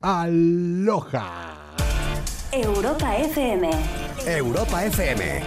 [0.00, 1.26] Aloha.
[2.52, 3.68] Europa FM.
[4.26, 5.42] Europa FM.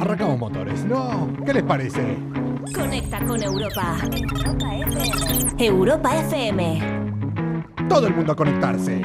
[0.00, 1.32] Arrancamos motores, ¿no?
[1.44, 2.16] ¿Qué les parece?
[2.72, 3.96] Conecta con Europa.
[4.06, 5.66] Europa FM.
[5.66, 6.80] Europa FM.
[7.88, 9.02] Todo el mundo a conectarse.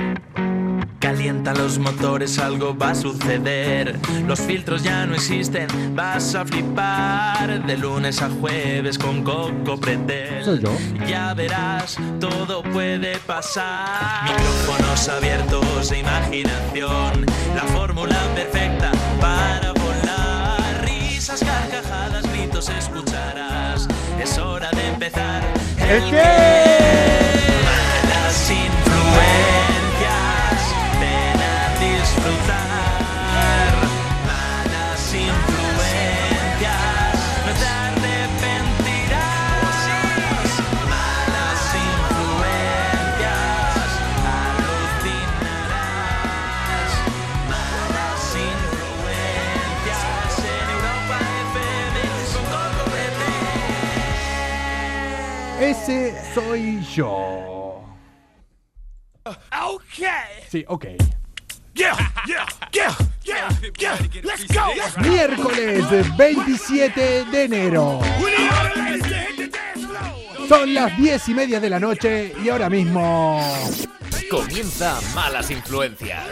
[1.04, 3.99] Calienta los motores, algo va a suceder.
[4.25, 7.65] Los filtros ya no existen, vas a flipar.
[7.65, 10.45] De lunes a jueves con Coco Pretel.
[10.45, 10.70] Soy yo.
[11.05, 14.23] Ya verás, todo puede pasar.
[14.23, 17.26] Micrófonos abiertos e imaginación.
[17.54, 20.85] La fórmula perfecta para volar.
[20.85, 23.90] Risas, carcajadas, gritos escucharás.
[24.21, 25.43] Es hora de empezar.
[25.79, 26.93] ¿El qué?
[55.74, 57.82] Ese soy yo.
[59.26, 60.05] Okay.
[60.48, 60.85] Sí, ok.
[61.74, 63.49] Yeah, yeah, yeah, yeah,
[63.80, 63.98] yeah.
[64.22, 64.72] Let's go.
[65.02, 68.02] Miércoles 27 de enero.
[70.47, 73.41] Son las 10 y media de la noche y ahora mismo.
[74.30, 76.28] Comienza Malas Influencias.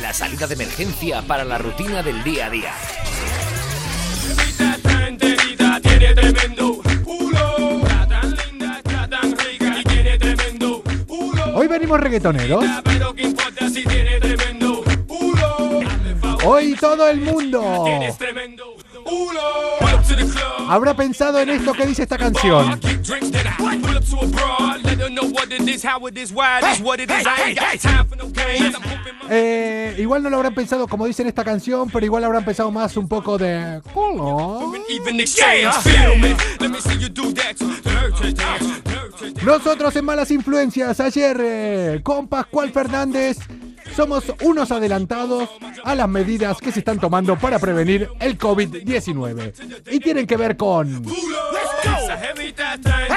[0.00, 2.72] La salida de emergencia para la rutina del día a día.
[6.14, 6.85] Tremendo
[11.58, 12.62] Hoy venimos reggaetoneros.
[16.44, 17.86] Hoy todo el mundo.
[20.68, 22.78] Habrá pensado en esto que dice esta canción.
[29.30, 32.70] Eh, igual no lo habrán pensado como dice en esta canción, pero igual habrán pensado
[32.70, 33.80] más un poco de
[39.44, 43.38] Nosotros en Malas Influencias ayer eh, con Pascual Fernández
[43.94, 45.48] somos unos adelantados
[45.84, 49.52] a las medidas que se están tomando para prevenir el COVID-19.
[49.90, 51.02] Y tienen que ver con...
[51.82, 53.08] Esa jevita tan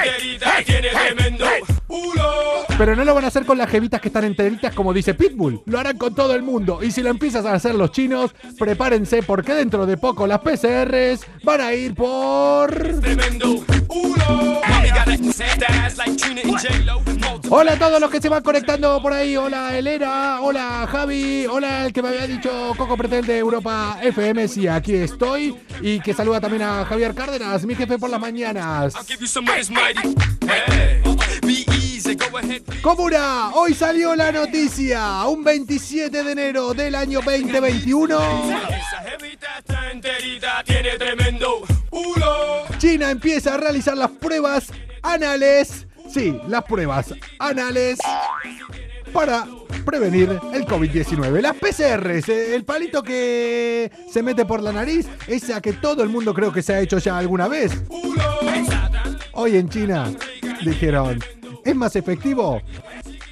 [2.78, 5.62] Pero no lo van a hacer con las jevitas que están enteritas como dice Pitbull.
[5.66, 6.80] Lo harán con todo el mundo.
[6.82, 11.26] Y si lo empiezas a hacer los chinos, prepárense porque dentro de poco las PCRs
[11.44, 12.72] van a ir por...
[17.50, 19.36] Hola a todos los que se van conectando por ahí.
[19.36, 24.48] Hola Elena, hola Javi, hola el que me había dicho Coco Pretel de Europa FM.
[24.48, 25.58] Sí, aquí estoy.
[25.82, 28.94] Y que saluda también a Javier Cárdenas, mi jefe por las mañanas.
[32.82, 35.24] Comuna, hoy salió la noticia.
[35.26, 38.18] Un 27 de enero del año 2021.
[38.18, 42.66] Esa jevita tan querida tiene tremendo culo.
[42.78, 44.72] China empieza a realizar las pruebas
[45.04, 45.86] anales.
[46.12, 48.00] Sí, las pruebas anales
[49.14, 49.46] para
[49.86, 51.42] prevenir el COVID-19.
[51.42, 56.34] Las PCRs, el palito que se mete por la nariz, esa que todo el mundo
[56.34, 57.72] creo que se ha hecho ya alguna vez.
[59.34, 60.12] Hoy en China
[60.64, 61.20] dijeron,
[61.64, 62.62] ¿es más efectivo?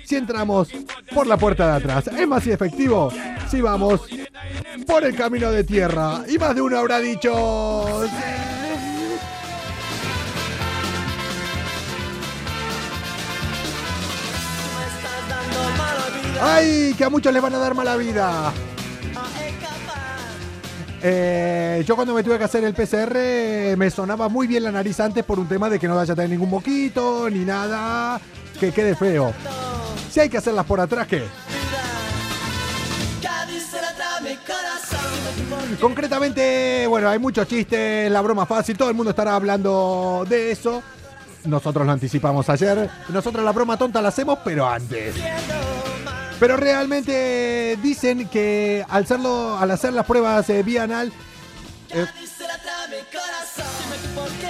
[0.03, 0.69] Si entramos
[1.13, 3.11] por la puerta de atrás, es más efectivo
[3.49, 4.01] si vamos
[4.85, 6.23] por el camino de tierra.
[6.27, 8.03] Y más de uno habrá dicho...
[16.39, 16.93] ¡Ay!
[16.97, 18.53] Que a muchos les van a dar mala vida.
[21.01, 24.99] Eh, yo cuando me tuve que hacer el PCR me sonaba muy bien la nariz
[24.99, 28.19] antes por un tema de que no vaya a tener ningún moquito ni nada
[28.59, 29.33] que quede feo.
[30.09, 31.23] Si hay que hacerlas por atrás, ¿qué?
[35.79, 40.81] Concretamente, bueno, hay muchos chistes, la broma fácil, todo el mundo estará hablando de eso.
[41.45, 42.89] Nosotros lo anticipamos ayer.
[43.09, 45.15] Nosotros la broma tonta la hacemos, pero antes.
[46.39, 50.87] Pero realmente dicen que al, hacerlo, al hacer las pruebas eh, vía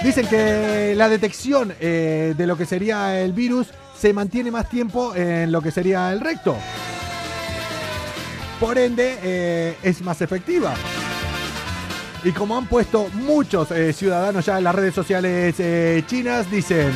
[0.02, 3.68] dicen que la detección eh, de lo que sería el virus
[3.98, 6.56] se mantiene más tiempo en lo que sería el recto.
[8.60, 10.74] Por ende, eh, es más efectiva.
[12.24, 15.54] Y como han puesto muchos eh, ciudadanos ya en las redes sociales
[16.06, 16.92] chinas, dicen,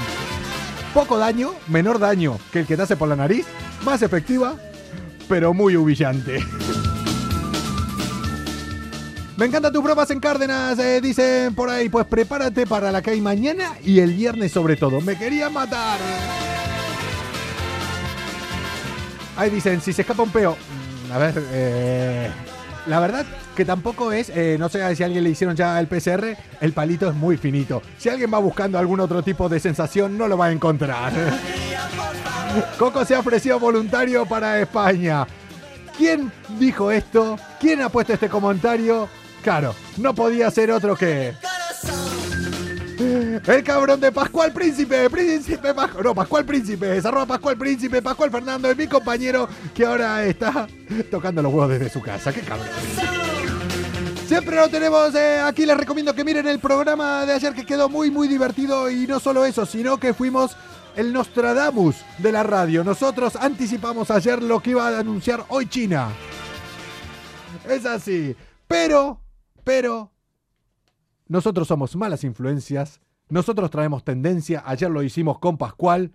[0.93, 3.47] poco daño, menor daño que el que te hace por la nariz,
[3.85, 4.57] más efectiva,
[5.29, 6.45] pero muy humillante.
[9.37, 11.89] Me encantan tus bromas en Cárdenas, eh, dicen por ahí.
[11.89, 15.01] Pues prepárate para la que hay mañana y el viernes sobre todo.
[15.01, 15.99] Me querían matar.
[19.37, 20.53] Ahí dicen, si se escapa un peo.
[21.09, 22.31] Mm, A ver, eh,
[22.87, 23.25] la verdad
[23.57, 26.73] que tampoco es, eh, no sé si a alguien le hicieron ya el PCR, el
[26.73, 27.83] palito es muy finito.
[27.99, 31.13] Si alguien va buscando algún otro tipo de sensación, no lo va a encontrar.
[32.79, 35.27] Coco se ha ofrecido voluntario para España.
[35.97, 37.39] ¿Quién dijo esto?
[37.61, 39.09] ¿Quién ha puesto este comentario?
[39.43, 41.35] Claro, no podía ser otro que...
[42.99, 48.31] El cabrón de Pascual Príncipe, Príncipe Pascual, no, Pascual Príncipe, es arroba Pascual Príncipe, Pascual
[48.31, 50.69] Fernando, es mi compañero que ahora está
[51.11, 52.33] tocando los huevos desde su casa.
[52.33, 53.22] Qué cabrón.
[54.33, 57.91] Siempre lo tenemos eh, aquí, les recomiendo que miren el programa de ayer que quedó
[57.91, 60.57] muy muy divertido y no solo eso, sino que fuimos
[60.97, 62.83] el Nostradamus de la radio.
[62.83, 66.09] Nosotros anticipamos ayer lo que iba a anunciar hoy China.
[67.69, 68.35] Es así.
[68.67, 69.21] Pero,
[69.65, 70.11] pero,
[71.29, 73.03] nosotros somos malas influencias.
[73.29, 74.63] Nosotros traemos tendencia.
[74.65, 76.11] Ayer lo hicimos con Pascual.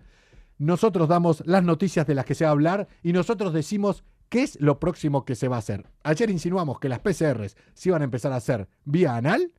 [0.58, 4.42] Nosotros damos las noticias de las que se va a hablar y nosotros decimos qué
[4.42, 5.86] es lo próximo que se va a hacer.
[6.02, 9.52] Ayer insinuamos que las PCRs se iban a empezar a hacer vía anal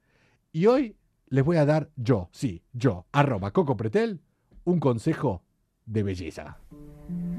[0.52, 0.96] y hoy
[1.28, 4.22] les voy a dar yo, sí, yo, arroba Coco Pretel,
[4.64, 5.44] un consejo
[5.86, 6.58] de belleza.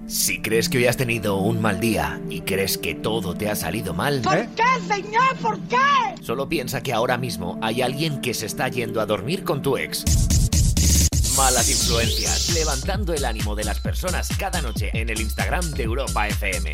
[0.07, 3.55] Si crees que hoy has tenido un mal día y crees que todo te ha
[3.55, 4.49] salido mal, ¿Eh?
[4.57, 5.37] qué, señor?
[5.41, 5.77] ¿Por qué?
[6.23, 9.77] solo piensa que ahora mismo hay alguien que se está yendo a dormir con tu
[9.77, 10.05] ex.
[11.37, 16.29] Malas influencias, levantando el ánimo de las personas cada noche en el Instagram de Europa
[16.29, 16.73] FM.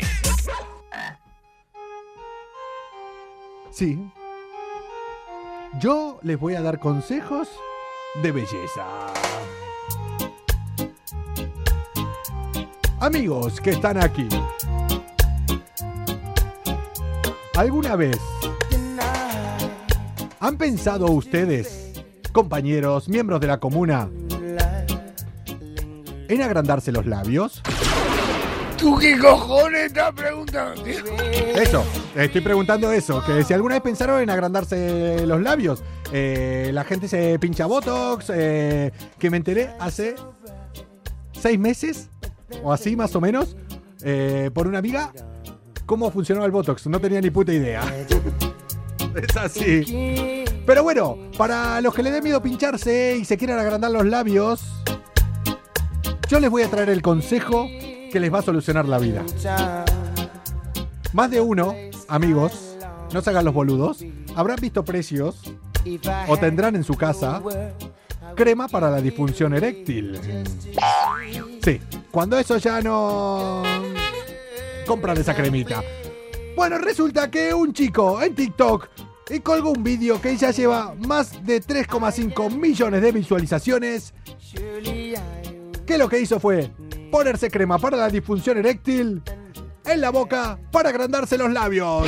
[3.71, 3.99] Sí.
[5.79, 7.47] Yo les voy a dar consejos
[8.21, 8.85] de belleza.
[12.99, 14.27] Amigos que están aquí.
[17.55, 18.19] ¿Alguna vez
[20.39, 21.93] han pensado ustedes,
[22.31, 24.09] compañeros, miembros de la comuna,
[26.27, 27.61] en agrandarse los labios?
[28.77, 30.85] ¿Tú qué cojones estás preguntando?
[30.85, 31.83] Eso,
[32.15, 35.83] estoy preguntando eso, que si alguna vez pensaron en agrandarse los labios.
[36.11, 40.15] Eh, la gente se pincha Botox, eh, que me enteré hace
[41.31, 42.09] seis meses,
[42.63, 43.57] o así más o menos,
[44.03, 45.11] eh, por una amiga,
[45.87, 46.85] cómo funcionaba el Botox.
[46.85, 47.81] No tenía ni puta idea.
[49.15, 50.45] es así.
[50.67, 54.61] Pero bueno, para los que le dé miedo pincharse y se quieran agrandar los labios,
[56.27, 57.67] yo les voy a traer el consejo
[58.11, 59.23] que les va a solucionar la vida.
[61.13, 61.73] Más de uno,
[62.07, 62.77] amigos,
[63.13, 64.03] no se hagan los boludos,
[64.35, 65.41] habrán visto precios
[66.27, 67.41] o tendrán en su casa
[68.35, 70.19] crema para la disfunción eréctil.
[71.63, 71.79] Sí,
[72.11, 73.63] cuando eso ya no
[74.85, 75.81] compran esa cremita.
[76.55, 78.89] Bueno, resulta que un chico en TikTok
[79.29, 84.13] y colgó un vídeo que ya lleva más de 3,5 millones de visualizaciones.
[85.87, 86.69] Que lo que hizo fue
[87.09, 89.23] ponerse crema para la disfunción eréctil
[89.85, 92.05] en la boca para agrandarse los labios.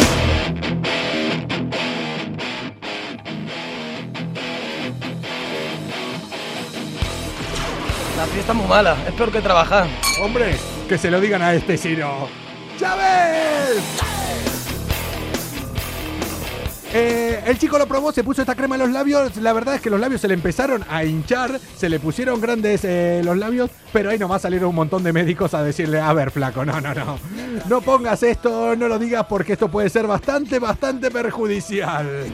[8.17, 9.87] La fiesta es muy mala, es peor que trabajar.
[10.21, 10.57] Hombre,
[10.89, 12.27] que se lo digan a este Ciro.
[12.77, 14.18] ¡Chávez!
[16.91, 19.37] Eh, el chico lo probó, se puso esta crema en los labios.
[19.37, 22.81] La verdad es que los labios se le empezaron a hinchar, se le pusieron grandes
[22.83, 26.31] eh, los labios, pero ahí nomás salieron un montón de médicos a decirle: A ver,
[26.31, 27.19] flaco, no, no, no.
[27.67, 32.25] No pongas esto, no lo digas porque esto puede ser bastante, bastante perjudicial.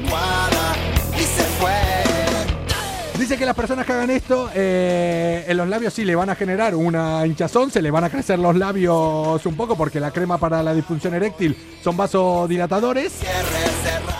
[3.17, 6.35] Dice que las personas que hagan esto eh, en los labios sí le van a
[6.35, 10.37] generar una hinchazón, se le van a crecer los labios un poco porque la crema
[10.37, 13.13] para la disfunción eréctil son vasodilatadores.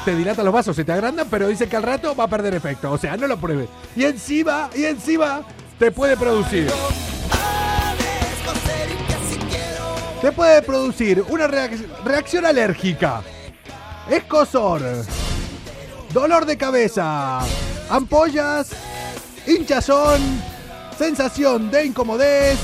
[0.06, 2.56] Te dilata los vasos, se te agrandan, pero dice que al rato va a perder
[2.56, 2.92] efecto.
[2.92, 3.68] O sea, no lo pruebes.
[3.96, 5.44] Y encima, y encima,
[5.78, 6.72] te puede producir.
[10.22, 13.22] Te puede producir una reac- reacción alérgica,
[14.10, 14.82] escosor,
[16.12, 17.42] dolor de cabeza,
[17.90, 18.70] ampollas,
[19.48, 20.22] hinchazón,
[20.98, 22.58] sensación de incomodez,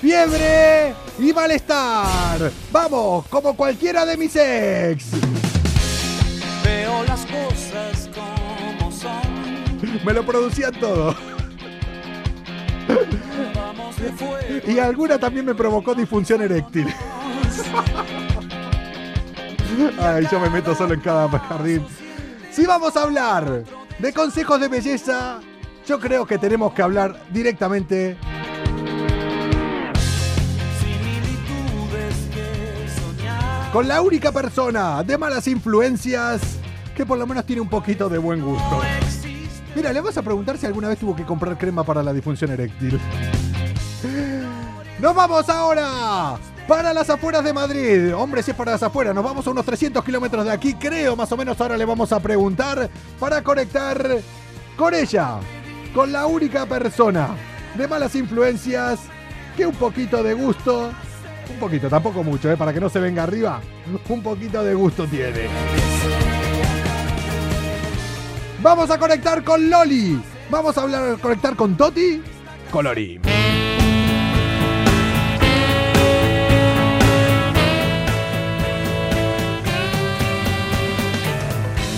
[0.00, 2.50] fiebre y malestar.
[2.72, 5.06] Vamos, como cualquiera de mis ex.
[6.64, 10.00] Veo las cosas como son.
[10.04, 11.14] Me lo producían todo.
[14.66, 16.86] Y alguna también me provocó disfunción eréctil.
[20.00, 21.86] Ay, yo me meto solo en cada jardín.
[22.50, 23.64] Si vamos a hablar
[23.98, 25.40] de consejos de belleza,
[25.86, 28.16] yo creo que tenemos que hablar directamente
[33.72, 36.40] con la única persona de malas influencias
[36.96, 38.80] que por lo menos tiene un poquito de buen gusto.
[39.76, 42.50] Mira, le vas a preguntar si alguna vez tuvo que comprar crema para la disfunción
[42.50, 43.00] eréctil.
[44.98, 46.36] ¡Nos vamos ahora!
[46.70, 48.14] Para las afueras de Madrid.
[48.14, 51.16] Hombre, si es para las afueras, nos vamos a unos 300 kilómetros de aquí, creo,
[51.16, 51.60] más o menos.
[51.60, 54.20] Ahora le vamos a preguntar para conectar
[54.76, 55.40] con ella,
[55.92, 57.30] con la única persona
[57.74, 59.00] de malas influencias
[59.56, 60.92] que un poquito de gusto,
[61.52, 62.56] un poquito, tampoco mucho, ¿eh?
[62.56, 63.60] para que no se venga arriba,
[64.08, 65.48] un poquito de gusto tiene.
[68.62, 70.22] Vamos a conectar con Loli.
[70.48, 72.22] Vamos a hablar, conectar con Toti.
[72.70, 73.20] Colorín.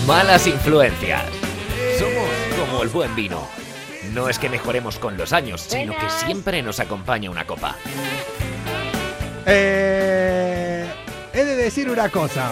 [0.07, 1.23] Malas influencias.
[1.97, 2.29] Somos
[2.59, 3.47] como el buen vino.
[4.11, 7.77] No es que mejoremos con los años, sino que siempre nos acompaña una copa.
[9.45, 10.85] Eh,
[11.33, 12.51] he de decir una cosa.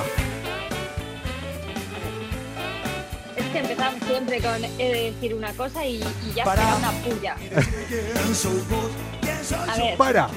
[3.36, 6.92] Es que empezamos siempre con he de decir una cosa y, y ya será una
[6.92, 7.36] puya.
[9.68, 10.30] A ver, Para.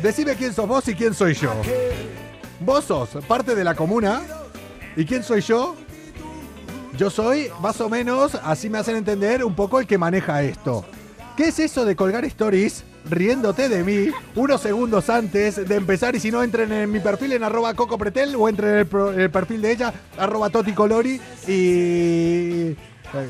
[0.00, 1.52] Decime quién sos vos y quién soy yo.
[2.60, 4.22] Vos sos parte de la comuna.
[4.94, 5.76] ¿Y quién soy yo?
[6.96, 10.84] Yo soy, más o menos, así me hacen entender, un poco el que maneja esto.
[11.36, 16.16] ¿Qué es eso de colgar stories riéndote de mí unos segundos antes de empezar?
[16.16, 19.12] Y si no, entren en mi perfil en arroba cocopretel o entren en el, pro-
[19.12, 22.70] en el perfil de ella, arroba toticolori y...
[22.72, 22.76] eh,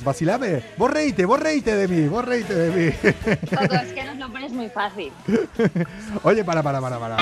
[0.04, 3.10] Vacilame, vos reíte, vos reíte de mí, vos reíte de mí.
[3.50, 5.12] Coco, es que nos lo pones muy fácil.
[6.22, 7.16] Oye, para, para, para, para.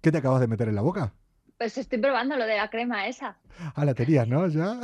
[0.00, 1.12] ¿Qué te acabas de meter en la boca?
[1.60, 3.36] Pues estoy probando lo de la crema esa.
[3.74, 4.48] Ah, la tenías, ¿no?
[4.48, 4.80] Ya.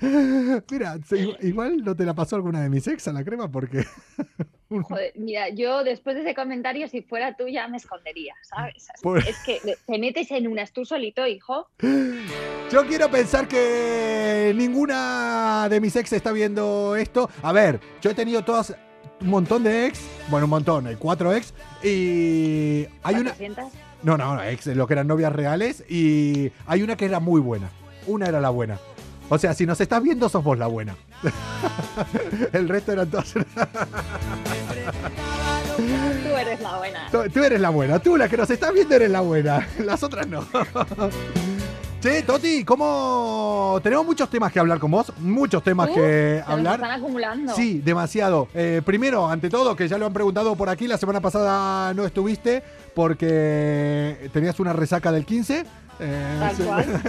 [0.70, 0.96] Mira,
[1.40, 3.84] igual no te la pasó alguna de mis ex a la crema porque.
[4.70, 8.86] Joder, mira, yo después de ese comentario, si fuera tú, ya me escondería, ¿sabes?
[9.02, 11.68] Por- Es que te metes en unas tú solito, hijo.
[12.70, 17.28] Yo quiero pensar que ninguna de mis ex está viendo esto.
[17.42, 18.74] A ver, yo he tenido todas
[19.20, 23.34] un montón de ex, bueno, un montón, hay cuatro ex, y hay una...
[24.02, 24.04] 400.
[24.04, 27.40] No, no, no, ex, lo que eran novias reales, y hay una que era muy
[27.40, 27.70] buena.
[28.06, 28.78] Una era la buena.
[29.28, 30.94] O sea, si nos estás viendo, sos vos la buena.
[32.52, 33.32] El resto eran todas...
[33.32, 33.40] Tú
[36.36, 37.08] eres la buena.
[37.10, 40.02] Tú, tú eres la buena, tú la que nos estás viendo eres la buena, las
[40.02, 40.46] otras no.
[42.02, 43.78] Che, Toti, ¿cómo...?
[43.80, 46.74] Tenemos muchos temas que hablar con vos, muchos temas Uh, que hablar.
[46.80, 47.54] están acumulando.
[47.54, 48.48] Sí, demasiado.
[48.54, 52.04] Eh, primero, ante todo, que ya lo han preguntado por aquí, la semana pasada no
[52.04, 52.64] estuviste
[52.96, 55.64] porque tenías una resaca del 15.
[56.00, 57.02] Eh, Tal cual.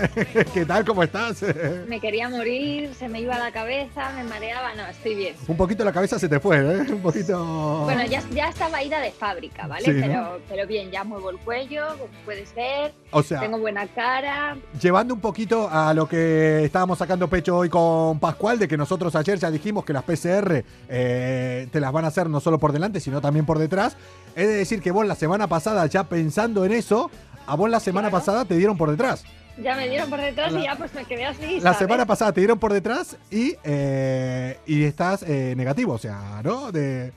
[0.54, 0.86] ¿Qué tal?
[0.86, 1.44] ¿Cómo estás?
[1.88, 4.74] Me quería morir, se me iba la cabeza, me mareaba.
[4.76, 5.36] No, estoy bien.
[5.48, 6.80] Un poquito la cabeza se te fue, ¿eh?
[6.92, 7.84] Un poquito...
[7.86, 9.86] Bueno, ya, ya estaba ida de fábrica, ¿vale?
[9.86, 10.02] Sí, ¿no?
[10.02, 12.94] pero, pero bien, ya muevo el cuello, como puedes ver.
[13.12, 14.58] O sea, Tengo buena cara.
[14.80, 19.16] llevando un poquito a lo que estábamos sacando pecho hoy con Pascual, de que nosotros
[19.16, 22.72] ayer ya dijimos que las PCR eh, te las van a hacer no solo por
[22.72, 23.96] delante, sino también por detrás.
[24.36, 27.10] He de decir que vos la semana pasada, ya pensando en eso,
[27.46, 28.24] a vos la semana Claro.
[28.26, 29.24] pasada te dieron por detrás.
[29.62, 31.56] Ya me dieron por detrás La- y ya pues me quedé así.
[31.58, 31.78] La ¿sabes?
[31.78, 36.72] semana pasada te dieron por detrás y, eh, y estás eh, negativo, o sea, ¿no?
[36.72, 37.12] De,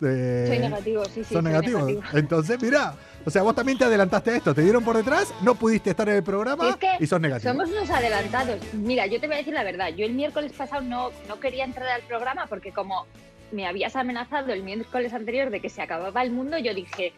[0.00, 1.34] de- Soy negativo, sí, sí.
[1.34, 1.86] Son negativos.
[1.86, 2.18] negativo.
[2.18, 2.94] Entonces, mira,
[3.24, 6.08] o sea, vos también te adelantaste a esto, te dieron por detrás, no pudiste estar
[6.08, 7.52] en el programa es que y sos negativo.
[7.52, 8.60] Somos unos adelantados.
[8.74, 9.88] Mira, yo te voy a decir la verdad.
[9.88, 13.06] Yo el miércoles pasado no, no quería entrar al programa porque como
[13.50, 17.12] me habías amenazado el miércoles anterior de que se acababa el mundo, yo dije,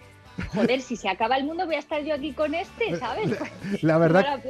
[0.55, 3.31] joder, si se acaba el mundo voy a estar yo aquí con este, ¿sabes?
[3.83, 4.41] La No verdad,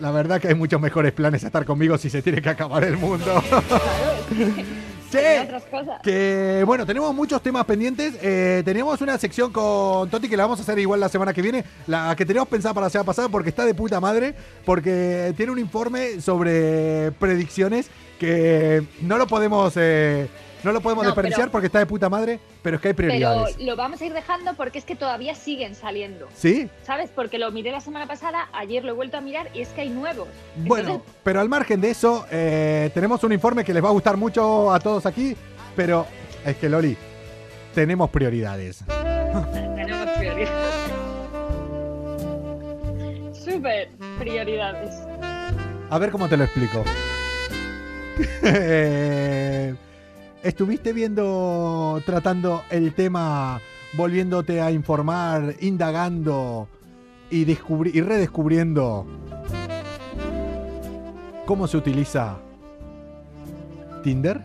[0.00, 2.84] la verdad que hay muchos mejores planes a estar conmigo si se tiene que acabar
[2.84, 3.42] el mundo.
[5.10, 6.00] Tenía che, otras cosas.
[6.02, 8.14] que bueno, tenemos muchos temas pendientes.
[8.20, 11.42] Eh, teníamos una sección con Toti que la vamos a hacer igual la semana que
[11.42, 11.64] viene.
[11.86, 14.34] La que teníamos pensada para la semana pasada porque está de puta madre.
[14.64, 17.88] Porque tiene un informe sobre predicciones
[18.18, 20.26] que no lo podemos, eh,
[20.62, 22.40] no lo podemos No, desperdiciar pero- porque está de puta madre.
[22.62, 23.58] Pero es que hay Pero prioridades.
[23.60, 26.26] lo vamos a ir dejando porque es que todavía siguen saliendo.
[26.34, 26.68] ¿Sí?
[26.84, 27.10] ¿Sabes?
[27.14, 29.82] Porque lo miré la semana pasada, ayer lo he vuelto a mirar y es que
[29.82, 30.26] hay nuevos.
[30.56, 33.92] Bueno, Entonces, pero al margen de eso, eh, tenemos un informe que les va a
[33.92, 35.36] gustar mucho a todos aquí,
[35.76, 36.06] pero
[36.44, 36.96] es que Loli,
[37.74, 38.84] tenemos prioridades.
[39.76, 40.70] tenemos prioridades.
[43.44, 44.90] Súper prioridades.
[45.90, 46.82] A ver cómo te lo explico.
[50.46, 53.60] Estuviste viendo, tratando el tema,
[53.94, 56.68] volviéndote a informar, indagando
[57.30, 59.04] y, descubri- y redescubriendo
[61.46, 62.36] cómo se utiliza
[64.04, 64.40] Tinder.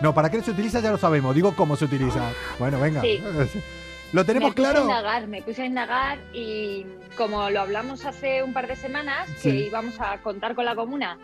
[0.00, 0.78] No, ¿para qué se utiliza?
[0.78, 1.34] Ya lo sabemos.
[1.34, 2.30] Digo cómo se utiliza.
[2.60, 3.00] Bueno, venga.
[3.00, 3.20] Sí.
[4.12, 4.78] ¿Lo tenemos me puse claro?
[4.78, 9.28] A indagar, me puse a indagar y como lo hablamos hace un par de semanas,
[9.38, 9.50] Sí.
[9.50, 11.18] que íbamos a contar con la comuna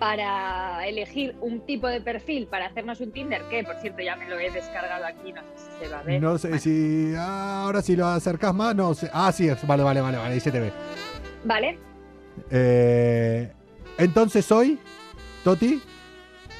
[0.00, 4.28] para elegir un tipo de perfil para hacernos un Tinder, que por cierto ya me
[4.28, 6.20] lo he descargado aquí, no sé si se va a ver.
[6.20, 7.12] No sé si.
[7.16, 9.08] ah, ahora si lo acercas más, no sé.
[9.12, 10.72] Ah, sí, es- vale, vale, vale, vale, ahí se te ve.
[11.44, 11.78] Vale,
[12.50, 13.52] Eh,
[13.98, 14.78] entonces hoy,
[15.44, 15.82] Toti,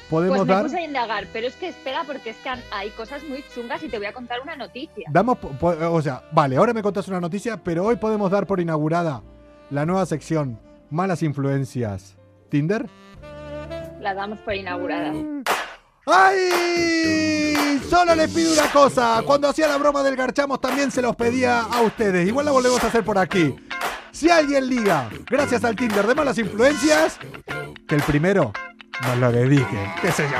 [0.09, 0.63] podemos pues me dar.
[0.63, 3.89] puse a indagar, pero es que espera porque es que hay cosas muy chungas y
[3.89, 5.07] te voy a contar una noticia.
[5.11, 9.23] Damos, o sea, vale, ahora me contás una noticia, pero hoy podemos dar por inaugurada
[9.71, 10.59] la nueva sección
[10.91, 12.17] Malas Influencias.
[12.49, 12.85] ¿Tinder?
[14.01, 15.13] La damos por inaugurada.
[16.07, 17.79] ¡Ay!
[17.87, 19.21] Solo les pido una cosa.
[19.23, 22.27] Cuando hacía la broma del garchamos también se los pedía a ustedes.
[22.27, 23.55] Igual la volvemos a hacer por aquí.
[24.11, 27.19] Si alguien liga, gracias al Tinder de malas influencias,
[27.87, 28.51] que el primero
[29.03, 29.93] nos lo dedique.
[30.01, 30.37] ¿Qué sé yo?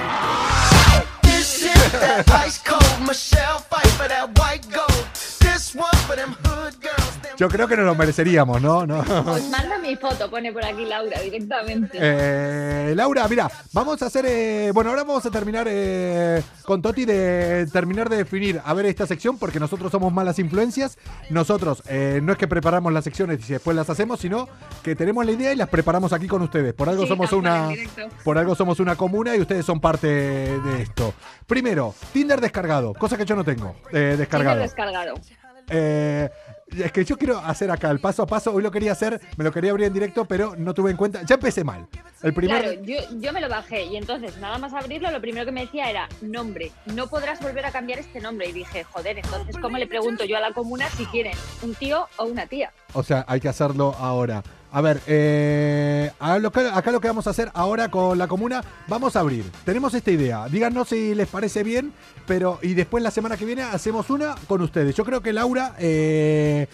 [7.37, 8.85] Yo creo que nos lo mereceríamos, ¿no?
[8.85, 8.99] ¿No?
[8.99, 11.97] Os mando mi foto, pone por aquí Laura directamente.
[11.99, 14.25] Eh, Laura, mira, vamos a hacer.
[14.27, 18.85] eh, bueno, ahora vamos a terminar eh, con Toti de terminar de definir a ver
[18.85, 20.97] esta sección, porque nosotros somos malas influencias.
[21.29, 24.47] Nosotros eh, no es que preparamos las secciones y después las hacemos, sino
[24.83, 26.73] que tenemos la idea y las preparamos aquí con ustedes.
[26.73, 27.69] Por algo Sí, somos cual, una.
[28.23, 31.13] Por algo somos una comuna y ustedes son parte de esto.
[31.47, 33.75] Primero, Tinder descargado, cosa que yo no tengo.
[33.91, 34.57] eh, descargado.
[34.61, 35.13] Tinder descargado.
[35.71, 36.29] Eh,
[36.77, 38.53] es que yo quiero hacer acá el paso a paso.
[38.53, 41.21] Hoy lo quería hacer, me lo quería abrir en directo, pero no tuve en cuenta.
[41.23, 41.87] Ya empecé mal.
[42.23, 42.61] El primer.
[42.61, 45.61] Claro, yo, yo me lo bajé y entonces nada más abrirlo, lo primero que me
[45.61, 46.71] decía era nombre.
[46.85, 48.49] No podrás volver a cambiar este nombre.
[48.49, 52.07] Y dije, joder, entonces ¿cómo le pregunto yo a la comuna si quieren un tío
[52.17, 52.71] o una tía?
[52.93, 54.43] O sea, hay que hacerlo ahora.
[54.73, 58.27] A ver, eh, a lo que- acá lo que vamos a hacer ahora con la
[58.27, 59.43] comuna, vamos a abrir.
[59.65, 60.47] Tenemos esta idea.
[60.47, 61.91] Díganos si les parece bien,
[62.25, 64.95] pero y después la semana que viene hacemos una con ustedes.
[64.95, 66.67] Yo creo que Laura eh,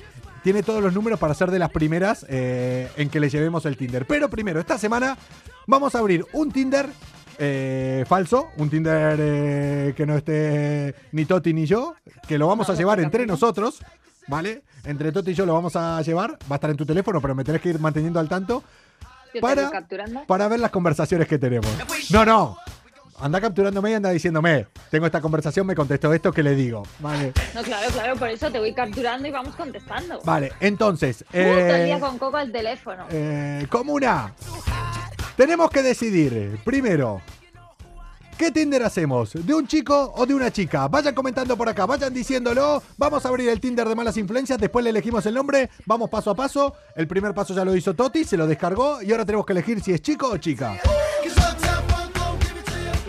[0.43, 3.77] tiene todos los números para ser de las primeras eh, en que le llevemos el
[3.77, 4.05] Tinder.
[4.05, 5.17] Pero primero, esta semana
[5.65, 6.87] vamos a abrir un Tinder
[7.39, 11.95] eh, falso, un Tinder eh, que no esté ni Toti ni yo,
[12.27, 13.79] que lo vamos a llevar entre nosotros,
[14.27, 14.63] ¿vale?
[14.83, 17.35] Entre Toti y yo lo vamos a llevar, va a estar en tu teléfono, pero
[17.35, 18.63] me tenés que ir manteniendo al tanto
[19.41, 19.69] Para-
[20.25, 21.69] para ver las conversaciones que tenemos.
[22.09, 22.57] No, no.
[23.19, 26.83] Anda capturándome y anda diciéndome, tengo esta conversación, me contestó esto, ¿qué le digo?
[26.99, 30.21] Vale, No, claro, claro, por eso te voy capturando y vamos contestando.
[30.23, 33.07] vale, entonces, todo el día eh, con Coco al teléfono.
[33.09, 34.35] eh, comuna,
[35.35, 37.21] tenemos que decidir, primero,
[38.37, 39.31] ¿qué Tinder hacemos?
[39.33, 40.87] ¿De un chico o de una chica?
[40.87, 44.83] Vayan comentando por acá, vayan diciéndolo, vamos a abrir el Tinder de malas influencias, después
[44.83, 48.23] le elegimos el nombre, vamos paso a paso, el primer paso ya lo hizo Toti,
[48.23, 50.77] se lo descargó y ahora tenemos que elegir si es chico o chica.
[51.21, 51.29] ¿Qué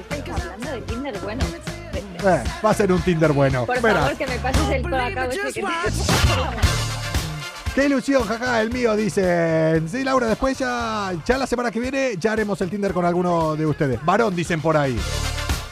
[0.01, 1.19] estáis hablando de Tinder?
[1.21, 1.45] Bueno,
[2.25, 3.65] Eh, va a ser un Tinder bueno.
[3.67, 4.01] por Verás.
[4.01, 5.63] favor, que me pases el te
[7.79, 9.89] Qué ilusión, jaja, el mío, dicen.
[9.89, 13.55] Sí, Laura, después ya, ya la semana que viene ya haremos el Tinder con alguno
[13.55, 14.05] de ustedes.
[14.05, 14.99] Varón, dicen por ahí.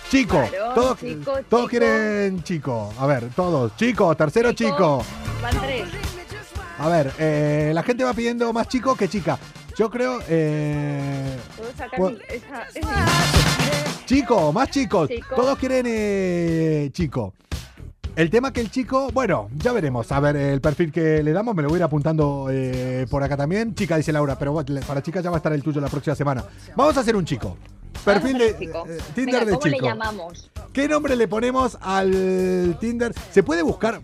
[0.08, 1.66] Chico, Varón, todos, chico, todos chico.
[1.68, 2.94] quieren chico.
[3.00, 3.74] A ver, todos.
[3.74, 5.04] Chico, tercero chico.
[5.42, 5.88] Van tres.
[6.78, 9.36] A ver, eh, la gente va pidiendo más chico que chica.
[9.76, 11.70] Yo creo, eh, ¿Puedo
[12.28, 13.04] esa, esa-
[14.04, 15.08] chico, más chicos.
[15.08, 15.34] Chico.
[15.34, 17.34] Todos quieren eh, chico.
[18.16, 20.10] El tema que el chico, bueno, ya veremos.
[20.10, 23.22] A ver, el perfil que le damos me lo voy a ir apuntando eh, por
[23.22, 23.74] acá también.
[23.74, 24.54] Chica, dice Laura, pero
[24.86, 26.42] para chica ya va a estar el tuyo la próxima semana.
[26.74, 27.58] Vamos a hacer un chico.
[28.04, 28.86] Perfil de chico.
[28.88, 29.80] eh, Tinder Venga, de ¿Cómo chico.
[29.82, 30.50] le llamamos?
[30.72, 33.12] ¿Qué nombre le ponemos al Tinder?
[33.32, 34.00] ¿Se puede buscar?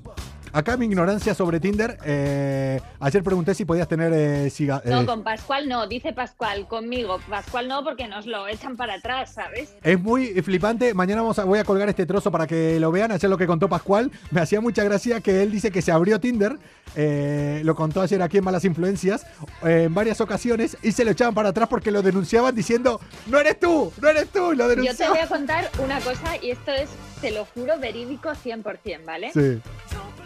[0.54, 1.96] Acá mi ignorancia sobre Tinder.
[2.04, 6.68] eh, ayer pregunté si podías tener eh, siga- No, eh, con Pascual no, dice Pascual,
[6.68, 7.18] conmigo.
[7.28, 9.74] Pascual no, porque nos lo echan para atrás, ¿sabes?
[9.82, 10.92] Es muy flipante.
[10.92, 13.12] Mañana vamos a, voy a colgar este trozo para que lo vean.
[13.12, 14.10] Ayer lo que contó Pascual.
[14.30, 16.58] Me hacía mucha gracia que él dice que se abrió Tinder.
[16.96, 19.26] eh, lo contó ayer aquí en Malas Influencias.
[19.62, 20.76] en varias ocasiones.
[20.82, 23.90] Y se lo echaban para atrás porque lo denunciaban diciendo: ¡No eres tú!
[24.02, 24.52] ¡No eres tú!
[24.52, 25.18] Lo Yo te voy denunciaban.
[25.18, 26.90] a contar una cosa y esto es,
[27.22, 29.30] te lo juro, verídico 100%, ¿vale?
[29.32, 29.62] Sí,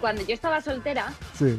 [0.00, 1.58] Cuando yo estaba soltera, sí,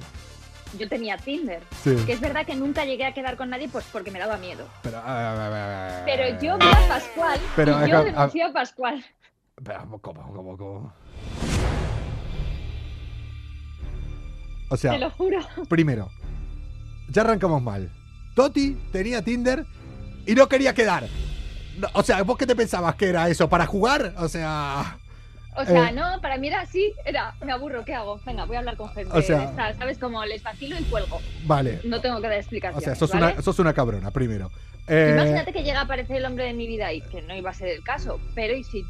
[0.80, 1.62] yo tenía Tinder.
[1.84, 1.96] sí.
[2.08, 4.68] Que es verdad que nunca llegué a quedar con nadie pues porque me daba miedo.
[4.82, 9.06] Pero, ah, Pero yo vi a Pascual Pero, y yo denuncié a Pascual.
[9.64, 10.94] Pero, ¿cómo, cómo, cómo?
[14.70, 15.40] O sea, Te lo juro.
[15.70, 16.10] primero,
[17.10, 17.92] ya arrancamos mal.
[18.36, 19.66] Toti tenía Tinder
[20.26, 21.08] y no quería quedar.
[21.94, 23.48] O sea, ¿vos qué te pensabas que era eso?
[23.48, 24.16] ¿Para jugar?
[24.18, 24.98] O sea.
[25.58, 25.92] O sea, Eh.
[25.94, 28.20] no, para mí era así, era, me aburro, ¿qué hago?
[28.26, 29.12] Venga, voy a hablar con gente.
[29.18, 29.98] O sea- esta, ¿Sabes?
[29.98, 31.20] Como les vacilo y cuelgo.
[31.46, 31.80] Vale.
[31.84, 32.84] No tengo que dar O explicaciones.
[32.84, 33.34] sea, sos, ¿vale?
[33.34, 34.52] una, sos una cabrona, primero.
[34.88, 37.50] Eh, Imagínate que llega a aparecer el hombre de mi vida y que no iba
[37.50, 38.86] a ser el caso, pero y sí.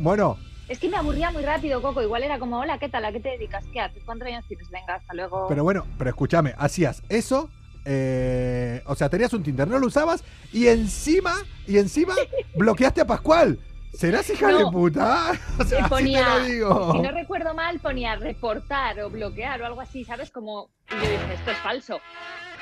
[0.00, 2.00] bueno, Es que me aburría muy rápido, Coco.
[2.00, 3.04] Igual era como, hola, ¿qué tal?
[3.04, 3.64] ¿A qué te dedicas?
[3.70, 4.02] ¿Qué haces?
[4.04, 4.70] ¿Cuántos años tienes?
[4.70, 5.46] Venga, hasta luego.
[5.48, 7.50] Pero bueno, pero escúchame, hacías eso,
[7.84, 10.24] eh, o sea, tenías un Tinder, no lo usabas
[10.54, 11.34] y encima,
[11.66, 12.14] y encima
[12.54, 13.58] bloqueaste a Pascual.
[13.96, 14.58] ¿Serás hija No.
[14.58, 15.32] de puta?
[15.58, 16.92] O sea, Y así ponía, te lo digo.
[16.92, 20.30] si no recuerdo mal, ponía reportar o bloquear o algo así, ¿sabes?
[20.30, 22.00] Como, y yo dije, esto es falso.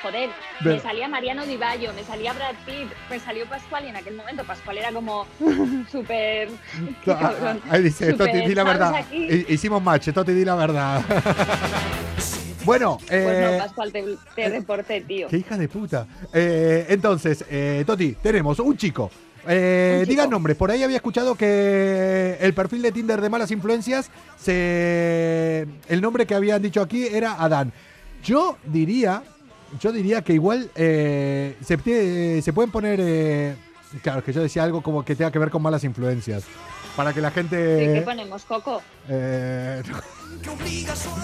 [0.01, 0.29] Joder,
[0.65, 4.15] me salía Mariano Di Baggio, me salía Brad Pitt, me salió Pascual y en aquel
[4.15, 5.25] momento Pascual era como
[5.91, 6.49] súper...
[7.07, 9.05] Ah, Ahí dice, Toti, di la verdad.
[9.13, 11.01] Hicimos match, Toti, di la verdad.
[12.65, 14.03] bueno, Pues eh, no, Pascual, te,
[14.35, 15.27] te reporté, tío.
[15.29, 16.05] qué hija de puta.
[16.33, 19.09] Eh, entonces, eh, Toti, tenemos un chico.
[19.47, 20.05] Eh.
[20.07, 25.67] Digan nombres, por ahí había escuchado que el perfil de Tinder de malas influencias, se,
[25.89, 27.73] el nombre que habían dicho aquí era Adán.
[28.23, 29.23] Yo diría,
[29.79, 33.55] yo diría que igual eh, se, se pueden poner, eh,
[34.01, 36.43] claro, que yo decía algo como que tenga que ver con malas influencias,
[36.95, 37.55] para que la gente...
[37.57, 38.81] ¿De ¿Qué ponemos, Coco?
[39.09, 39.81] Eh,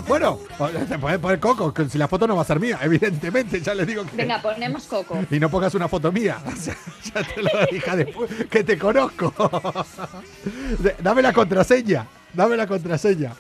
[0.08, 0.40] bueno,
[0.88, 3.74] te puedes poner coco, que si la foto no va a ser mía, evidentemente, ya
[3.74, 4.16] les digo que.
[4.16, 5.18] Venga, ponemos Coco.
[5.32, 6.38] Y no pongas una foto mía.
[6.46, 6.76] O sea,
[7.14, 9.34] ya te lo hija de pu- que te conozco.
[11.02, 12.06] Dame la contraseña.
[12.34, 13.34] Dame la contraseña.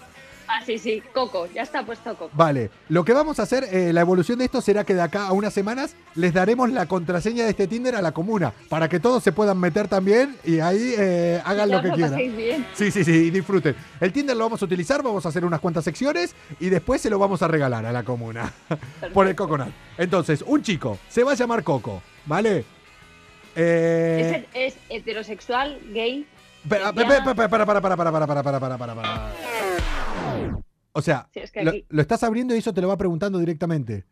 [0.51, 2.31] Ah, sí, sí, Coco, ya está puesto Coco.
[2.33, 5.27] Vale, lo que vamos a hacer, eh, la evolución de esto será que de acá
[5.27, 8.99] a unas semanas les daremos la contraseña de este Tinder a la comuna para que
[8.99, 12.15] todos se puedan meter también y ahí eh, hagan lo que quieran.
[12.35, 12.65] bien.
[12.73, 13.75] Sí, sí, sí, y disfruten.
[13.99, 17.11] El Tinder lo vamos a utilizar, vamos a hacer unas cuantas secciones y después se
[17.11, 18.51] lo vamos a regalar a la comuna
[19.13, 19.69] por el Coconut.
[19.99, 22.65] Entonces, un chico se va a llamar Coco, ¿vale?
[23.55, 26.25] Eh, Es, es heterosexual, gay.
[26.63, 27.17] espera, lesbiana.
[27.29, 29.98] espera, espera, para, para, para, para, para, para, para, para, para.
[30.93, 32.97] O sea, Sí, es que lo, aquí- lo estás abriendo y eso te lo va
[32.97, 34.05] preguntando directamente.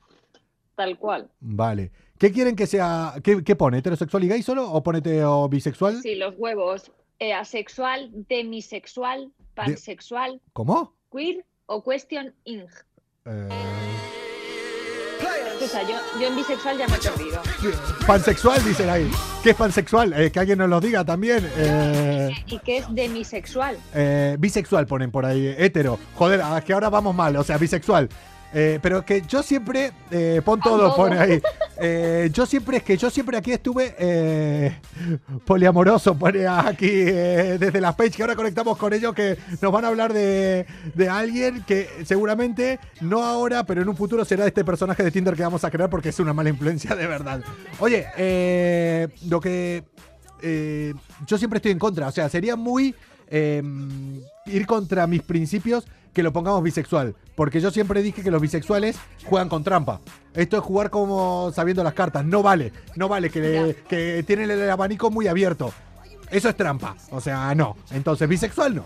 [0.76, 1.30] Tal cual.
[1.40, 1.92] Vale.
[2.20, 3.16] ¿Qué quieren que sea?
[3.24, 3.80] ¿Qué, qué pone?
[3.80, 4.72] ¿Heterosexual y gay solo?
[4.72, 6.02] ¿O ponete o bisexual?
[6.02, 6.92] Sí, los huevos.
[7.20, 10.94] eh, asexual, demisexual, pansexual, ¿Cómo?
[11.12, 12.68] queer o question ing.
[13.26, 13.50] Eh,
[15.64, 17.42] O sea, yo, yo en bisexual ya me he perdido.
[18.06, 19.10] pansexual, dicen ahí.
[19.44, 20.14] ¿Qué es pansexual?
[20.14, 21.50] Eh, que alguien nos lo diga también.
[21.58, 23.78] Eh, ¿Y qué es demisexual?
[23.94, 25.54] eh, bisexual ponen por ahí.
[25.58, 26.00] Hetero.
[26.16, 27.36] Joder, ah, es que ahora vamos mal.
[27.36, 28.08] O sea, bisexual.
[28.60, 29.92] Eh, pero que yo siempre.
[30.10, 31.40] eh, pon todo, pone ahí.
[31.80, 33.94] Eh, yo siempre, es que yo siempre aquí estuve
[35.46, 39.90] poliamoroso, pone aquí desde la page que ahora conectamos con ellos que nos van a
[39.90, 40.66] hablar de,
[40.96, 45.36] de alguien que seguramente no ahora, pero en un futuro será este personaje de Tinder
[45.36, 47.42] que vamos a crear porque es una mala influencia de verdad.
[47.78, 48.08] Oye,
[49.28, 49.84] lo que
[51.28, 52.96] yo siempre estoy en contra, o sea, sería muy
[54.50, 58.98] ir contra mis principios que lo pongamos bisexual, porque yo siempre dije que los bisexuales
[59.26, 60.02] juegan con trampa.
[60.34, 64.50] Esto es jugar como sabiendo las cartas, no vale, no vale que, le- que tienen
[64.50, 65.72] el abanico muy abierto.
[66.32, 67.78] Eso es trampa, o sea, no.
[67.92, 68.86] Entonces, bisexual no.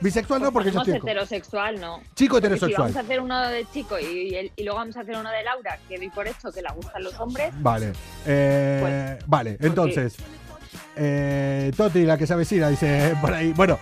[0.00, 1.10] Bisexual no porque yo Ponemos estoy...
[1.10, 2.00] heterosexual, no.
[2.14, 2.88] Chico Porque heterosexual.
[2.88, 5.16] Si vamos a hacer uno de chico y, y el- y luego vamos a hacer
[5.16, 7.50] uno de Laura, que doy por hecho que le gustan los hombres.
[7.60, 7.92] Vale.
[8.26, 10.16] Eh, Pues, vale, entonces.
[10.96, 13.52] Eh, Toti, la que se avecina, dice por ahí.
[13.54, 13.78] Bueno,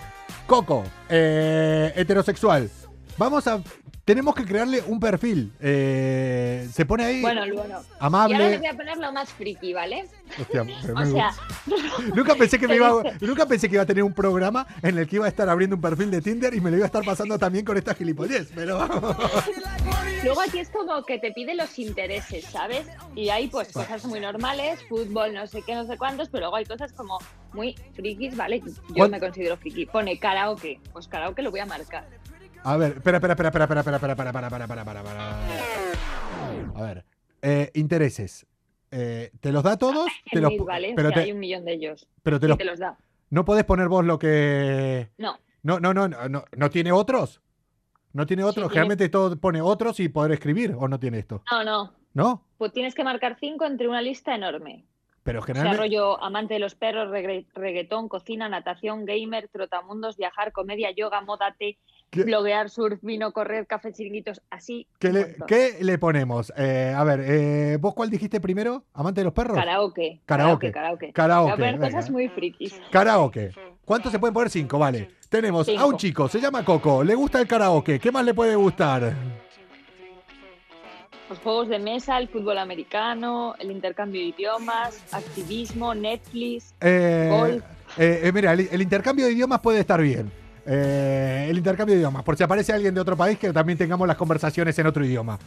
[0.47, 2.71] Coco, eh, heterosexual.
[3.17, 3.63] Vamos a.
[4.05, 5.51] Tenemos que crearle un perfil.
[5.61, 7.23] Eh, se pone ahí.
[7.23, 7.69] Bueno, bueno.
[7.69, 8.51] Y ahora Amable.
[8.51, 10.05] les voy a poner lo más friki, ¿vale?
[10.39, 10.63] Hostia,
[10.95, 11.31] O sea,
[12.15, 15.09] nunca pensé que me iba, nunca pensé que iba a tener un programa en el
[15.09, 17.03] que iba a estar abriendo un perfil de Tinder y me lo iba a estar
[17.03, 18.87] pasando también con esta gilipollez, pero
[20.23, 22.87] luego aquí es como que te pide los intereses, ¿sabes?
[23.15, 26.57] Y hay pues cosas muy normales, fútbol, no sé qué, no sé cuántos, pero luego
[26.57, 27.19] hay cosas como
[27.55, 28.61] muy frikis, ¿vale?
[28.61, 29.87] Yo ¿Cuál- me considero friki.
[29.87, 32.07] Pone karaoke, pues karaoke lo voy a marcar.
[32.65, 35.47] A ver, espera, espera, espera, espera, espera, espera, espera, para, para, para, para, para,
[36.75, 37.05] A ver,
[37.75, 38.47] intereses.
[38.91, 40.11] ¿Te los da todos?
[40.31, 42.09] Te los, Valencia, pero te, hay un millón de ellos.
[42.23, 42.97] Pero te los, da.
[43.29, 45.11] No podés poner vos lo que.
[45.19, 45.39] No.
[45.63, 47.43] No, no, no, no, no tiene otros.
[48.15, 48.69] No tiene otros.
[48.69, 51.43] Generalmente todo pone otros y poder escribir, o no tiene esto.
[51.51, 51.93] No, no.
[52.15, 52.47] ¿No?
[52.57, 54.87] Pues tienes que marcar cinco entre una lista enorme.
[55.25, 55.99] Pero generalmente.
[55.99, 61.57] O amante de los perros, reggaetón, cocina, natación, gamer, trotamundos, viajar, comedia, yoga, moda,
[62.15, 62.25] ¿Qué?
[62.25, 64.87] bloguear, surf, vino, correr, café, chiringuitos, así.
[64.99, 66.53] ¿Qué le, qué le ponemos?
[66.57, 68.85] Eh, a ver, eh, ¿vos cuál dijiste primero?
[68.95, 69.57] ¿Amante de los perros?
[69.57, 70.21] Karaoke.
[70.25, 70.73] Karaoke.
[70.73, 71.13] Karaoke.
[71.13, 72.75] Karaoke, Voy a poner cosas muy frikis.
[72.91, 73.51] Karaoke.
[73.85, 74.51] ¿Cuántos se pueden poner?
[74.51, 75.11] Cinco, vale.
[75.29, 75.97] Tenemos a un Cinco.
[75.97, 77.99] chico, se llama Coco, le gusta el karaoke.
[77.99, 79.13] ¿Qué más le puede gustar?
[81.29, 86.75] Los juegos de mesa, el fútbol americano, el intercambio de idiomas, activismo, Netflix.
[86.81, 87.65] Eh, Golf.
[87.99, 90.31] eh, eh, mira, el, el intercambio de idiomas puede estar bien.
[90.67, 94.07] Eh, el intercambio de idiomas, por si aparece alguien de otro país que también tengamos
[94.09, 95.39] las conversaciones en otro idioma.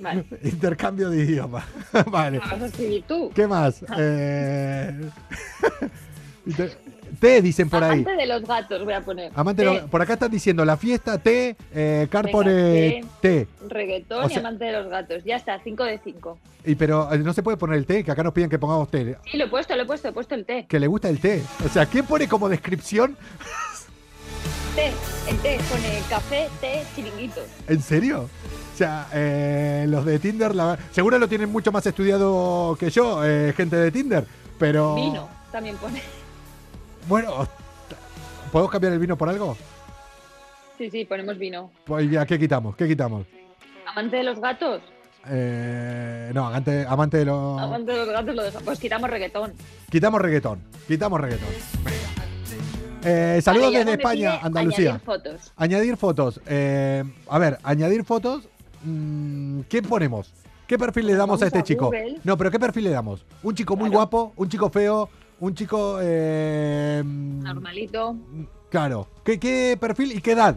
[0.00, 0.24] Vale.
[0.44, 1.64] Intercambio de idiomas.
[2.10, 2.38] vale.
[2.38, 3.30] Vas a escribir tú.
[3.34, 3.84] ¿Qué más?
[3.98, 5.00] Eh,
[6.46, 6.78] inter-
[7.20, 8.00] Té, dicen por ahí.
[8.02, 9.30] Amante de los gatos, voy a poner.
[9.36, 13.46] Amante de los- por acá están diciendo la fiesta, té, eh, Car Venga, pone té.
[13.68, 15.22] Reggaetón O y sea- amante de los gatos.
[15.24, 16.38] Ya está, 5 de 5.
[16.66, 18.90] Y pero eh, no se puede poner el té, que acá nos piden que pongamos
[18.90, 19.16] té.
[19.30, 20.66] Sí, lo he puesto, lo he puesto, he puesto el té.
[20.68, 21.42] Que le gusta el té.
[21.64, 23.16] O sea, ¿quién pone como descripción?
[24.74, 24.90] Té,
[25.30, 27.44] el té, pone café, té, chiringuitos.
[27.68, 28.28] ¿En serio?
[28.74, 33.24] O sea, eh, los de Tinder, la- seguro lo tienen mucho más estudiado que yo,
[33.24, 34.26] eh, gente de Tinder.
[34.58, 34.96] Pero.
[34.96, 36.02] Vino, también pone.
[37.08, 37.46] Bueno,
[38.50, 39.56] ¿podemos cambiar el vino por algo?
[40.76, 41.70] Sí, sí, ponemos vino.
[41.84, 42.74] Pues ya, ¿qué quitamos?
[42.74, 43.26] ¿Qué quitamos?
[43.86, 44.82] Amante de los gatos.
[45.28, 47.60] Eh, no, amante, amante de los.
[47.60, 48.64] Amante de los gatos lo dejamos.
[48.64, 49.52] Pues quitamos reggaetón.
[49.88, 50.60] Quitamos reggaetón.
[50.88, 51.48] Quitamos reggaetón.
[53.04, 54.90] Eh, saludos desde España, Andalucía.
[54.92, 55.52] añadir fotos.
[55.56, 56.40] Añadir fotos.
[56.46, 58.48] Eh, a ver, añadir fotos.
[58.82, 60.32] mm, ¿Qué ponemos?
[60.66, 61.90] ¿Qué perfil le damos Vamos a este a chico?
[62.24, 63.24] No, pero ¿qué perfil le damos?
[63.42, 63.98] ¿Un chico muy Claro.
[63.98, 64.32] guapo?
[64.36, 65.10] ¿Un chico feo?
[65.40, 65.98] ¿Un chico...
[66.00, 68.16] eh, Normalito.
[68.70, 69.06] Claro.
[69.24, 70.56] ¿Qué, qué perfil y qué edad?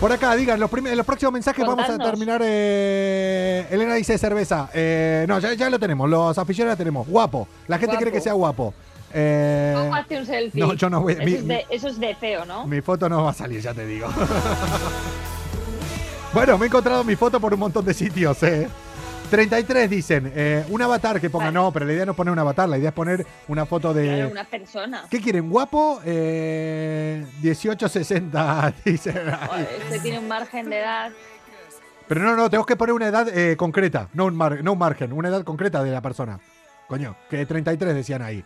[0.00, 2.40] Por acá, digan, los, en los próximos mensajes vamos a terminar.
[2.44, 4.68] eh, Elena dice cerveza.
[4.74, 7.08] Eh, no, ya, ya lo tenemos, los aficionados tenemos.
[7.08, 7.48] Guapo.
[7.66, 8.00] La gente Guapo.
[8.02, 8.74] cree que sea guapo.
[9.12, 10.60] Eh, ¿Cómo hace un selfie?
[10.60, 12.66] no, yo no voy- Eso, mi- es, de, eso es de feo, ¿no?
[12.66, 14.08] mi foto no va a salir, ya te digo.
[16.32, 18.68] bueno, me he encontrado mi foto por un montón de sitios, eh.
[19.30, 21.54] 33 dicen, eh, un avatar que ponga, Vale.
[21.54, 23.92] no, pero la idea no es poner un avatar, la idea es poner una foto
[23.92, 24.04] de...
[24.04, 25.02] Claro, una persona.
[25.10, 25.50] ¿Qué quieren?
[25.50, 26.00] ¿Guapo?
[26.04, 29.12] Eh, 1860, dice.
[29.12, 31.10] Joder, Este tiene un margen de edad.
[32.06, 34.78] Pero no, no, tenemos que poner una edad eh, concreta, no un, mar- no un
[34.78, 36.38] margen, una edad concreta de la persona.
[36.86, 38.44] Coño, que 33 decían ahí.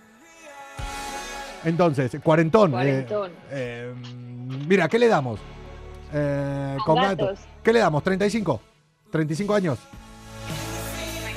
[1.64, 2.70] Entonces, cuarentón.
[2.70, 3.30] eh, Cuarentón.
[3.50, 3.92] eh,
[4.66, 5.38] mira, ¿qué le damos?
[6.12, 7.26] Eh, Con con gato.
[7.26, 7.40] gatos.
[7.62, 8.02] ¿Qué le damos?
[8.02, 8.60] ¿35?
[9.12, 9.78] ¿35 años?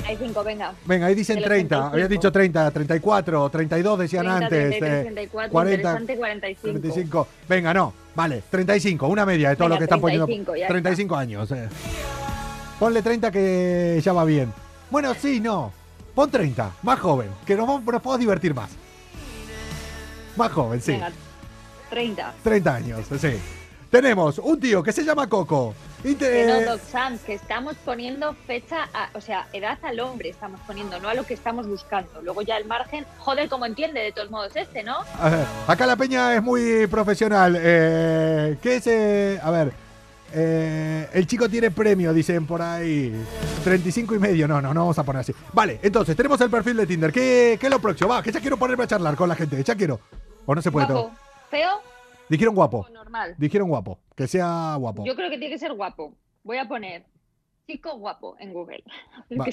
[0.04, 0.72] 35, venga.
[0.84, 1.76] Venga, ahí dicen De los 30.
[1.76, 1.94] 35.
[1.94, 4.58] Habían dicho 30, 34, 32 decían 30, antes.
[4.80, 6.80] 33, eh, 34, 40, interesante, 45.
[6.80, 7.28] 35.
[7.48, 7.92] Venga, no.
[8.14, 10.56] Vale, 35, una media de todo Venga, lo que están 35, poniendo.
[10.56, 11.50] ya 35 años.
[11.52, 11.68] eh.
[12.78, 14.52] Ponle 30 que ya va bien.
[14.90, 15.72] Bueno, sí, no.
[16.14, 18.70] Pon 30, más joven, que nos, nos podemos divertir más.
[20.36, 20.92] Más joven, sí.
[20.92, 21.12] Venga,
[21.90, 22.34] 30.
[22.42, 23.38] 30 años, sí.
[23.90, 25.74] Tenemos un tío que se llama Coco.
[26.02, 30.28] Te- Que no, Doc Sam, que estamos poniendo fecha, a- o sea, edad al hombre
[30.30, 32.20] estamos poniendo, no a lo que estamos buscando.
[32.22, 34.96] Luego ya el margen, joder, como entiende de todos modos este, ¿no?
[35.18, 37.56] A ver, acá la peña es muy profesional.
[37.58, 38.86] Eh, ¿Qué es?
[38.88, 39.72] eh, a ver.
[40.36, 43.14] eh, el chico tiene premio, dicen por ahí.
[43.62, 44.48] 35 y medio.
[44.48, 45.32] No, no, no vamos a poner así.
[45.52, 47.12] Vale, entonces tenemos el perfil de Tinder.
[47.12, 48.10] ¿Qué, qué es lo próximo?
[48.10, 49.62] Va, que ya quiero ponerme a charlar con la gente.
[49.62, 50.00] Ya quiero.
[50.46, 51.12] O no se puede Guapo, todo.
[51.50, 51.70] feo
[52.28, 52.86] Dijeron guapo.
[52.92, 53.34] normal.
[53.38, 53.98] Dijeron guapo.
[54.16, 55.04] Que sea guapo.
[55.04, 56.14] Yo creo que tiene que ser guapo.
[56.42, 57.04] Voy a poner
[57.66, 58.82] chico guapo en Google.
[59.38, 59.46] Va.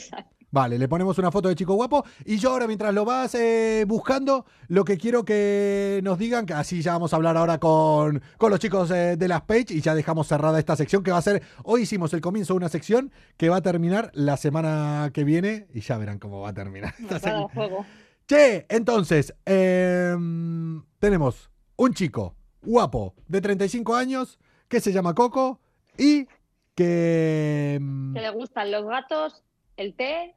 [0.53, 2.03] Vale, le ponemos una foto de chico guapo.
[2.25, 6.53] Y yo ahora, mientras lo vas eh, buscando, lo que quiero que nos digan, que
[6.53, 9.79] así ya vamos a hablar ahora con, con los chicos eh, de las Page y
[9.79, 12.69] ya dejamos cerrada esta sección que va a ser, hoy hicimos el comienzo de una
[12.69, 16.53] sección que va a terminar la semana que viene y ya verán cómo va a
[16.53, 16.93] terminar.
[16.99, 17.49] esta Nos va a dar sección.
[17.69, 17.85] juego.
[18.31, 24.39] Che, entonces, em, tenemos un chico guapo de 35 años
[24.69, 25.59] que se llama Coco
[25.97, 26.29] y
[26.73, 27.73] que...
[27.75, 29.43] em, Que le gustan los gatos,
[29.75, 30.33] el té,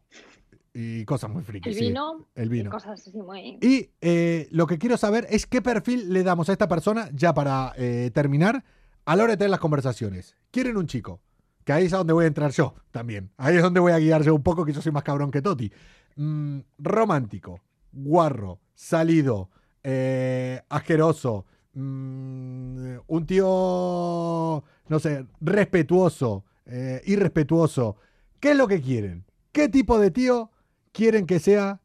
[0.72, 1.68] y cosas muy frikis.
[1.68, 1.84] el sí.
[1.86, 2.70] vino, el vino.
[2.70, 3.60] y cosas así muy...
[3.62, 7.32] Y eh, lo que quiero saber es qué perfil le damos a esta persona, ya
[7.32, 8.64] para eh, terminar,
[9.04, 10.34] a la hora de tener las conversaciones.
[10.50, 11.20] Quieren un chico,
[11.62, 13.30] que ahí es a donde voy a entrar yo también.
[13.36, 15.40] Ahí es donde voy a guiar yo un poco, que yo soy más cabrón que
[15.42, 15.70] Toti.
[16.16, 17.60] Mm, romántico,
[17.94, 19.50] guarro, salido,
[19.82, 27.96] eh, asqueroso, mm, un tío, no sé, respetuoso, eh, irrespetuoso.
[28.40, 29.24] ¿Qué es lo que quieren?
[29.52, 30.50] ¿Qué tipo de tío
[30.92, 31.80] quieren que sea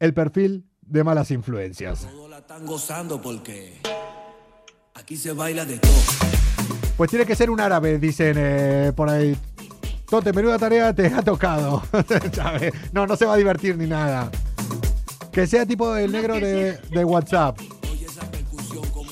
[0.00, 2.06] el perfil de malas influencias?
[2.10, 3.80] Todos la están gozando porque
[4.94, 5.92] aquí se baila de todo.
[6.96, 9.36] Pues tiene que ser un árabe, dicen eh, por ahí.
[10.08, 11.82] Tote, menuda tarea te ha tocado.
[12.92, 14.30] No, no se va a divertir ni nada.
[15.32, 17.58] Que sea tipo el negro de, de WhatsApp.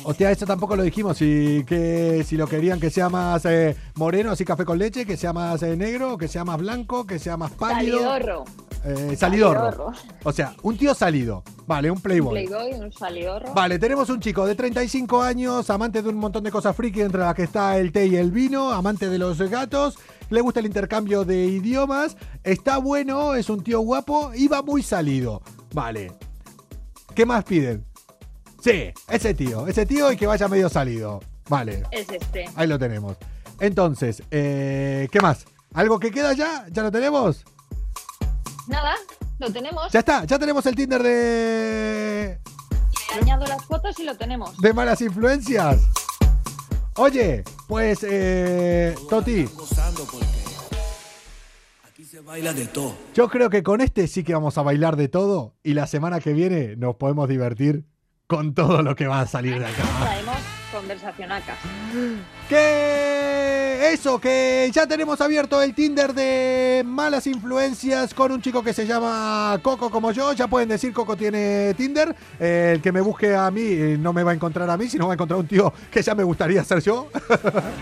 [0.02, 1.20] Hostia, eso tampoco lo dijimos.
[1.20, 5.16] Y que si lo querían que sea más eh, moreno, así café con leche, que
[5.16, 7.98] sea más eh, negro, que sea más blanco, que sea más pálido.
[8.00, 8.44] Salidorro.
[8.84, 9.60] Eh, salidorro.
[9.70, 9.92] Salidorro.
[10.24, 11.42] O sea, un tío salido.
[11.66, 12.46] Vale, un Un playboy.
[12.46, 13.52] playboy, un salidorro.
[13.54, 17.20] Vale, tenemos un chico de 35 años, amante de un montón de cosas friki, entre
[17.20, 19.98] las que está el té y el vino, amante de los gatos,
[20.30, 24.82] le gusta el intercambio de idiomas, está bueno, es un tío guapo y va muy
[24.82, 25.42] salido.
[25.72, 26.12] Vale.
[27.14, 27.84] ¿Qué más piden?
[28.62, 31.20] Sí, ese tío, ese tío y que vaya medio salido.
[31.48, 32.48] Vale, Es este.
[32.54, 33.16] ahí lo tenemos.
[33.58, 35.44] Entonces, eh, ¿qué más?
[35.74, 36.66] ¿Algo que queda ya?
[36.70, 37.44] ¿Ya lo tenemos?
[38.66, 38.94] Nada,
[39.38, 39.90] Lo tenemos.
[39.92, 42.38] Ya está, ya tenemos el Tinder de.
[43.14, 44.56] Le añado las fotos y lo tenemos.
[44.58, 45.80] de malas influencias.
[46.96, 49.48] Oye, pues, eh, Toti,
[52.20, 52.94] se baila de todo.
[53.14, 56.20] yo creo que con este sí que vamos a bailar de todo y la semana
[56.20, 57.84] que viene nos podemos divertir
[58.26, 59.82] con todo lo que va a salir de acá.
[60.00, 60.36] Traemos
[60.70, 61.56] conversación acá.
[62.48, 68.72] Que eso, que ya tenemos abierto el Tinder de malas influencias con un chico que
[68.72, 70.32] se llama Coco como yo.
[70.32, 72.14] Ya pueden decir Coco tiene Tinder.
[72.38, 74.88] Eh, el que me busque a mí eh, no me va a encontrar a mí,
[74.88, 77.08] sino va a encontrar un tío que ya me gustaría ser yo.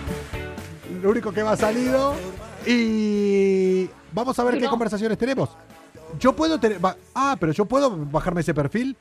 [1.03, 2.15] Lo único que va salido.
[2.67, 4.71] Y vamos a ver Sí, qué no.
[4.71, 5.51] conversaciones tenemos.
[6.19, 6.79] Yo puedo tener...
[7.15, 8.97] Ah, pero yo puedo bajarme ese perfil.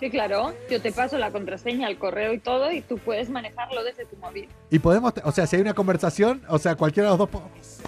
[0.00, 0.54] Sí, claro.
[0.70, 4.16] Yo te paso la contraseña, el correo y todo y tú puedes manejarlo desde tu
[4.18, 4.48] móvil.
[4.70, 7.42] Y podemos, o sea, si hay una conversación, o sea, cualquiera de los dos.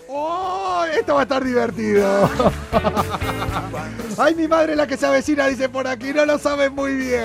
[0.08, 0.84] ¡Oh!
[0.92, 2.28] Esto va a estar divertido.
[4.18, 7.22] Ay, mi madre la que se avecina dice por aquí, no lo sabe muy bien.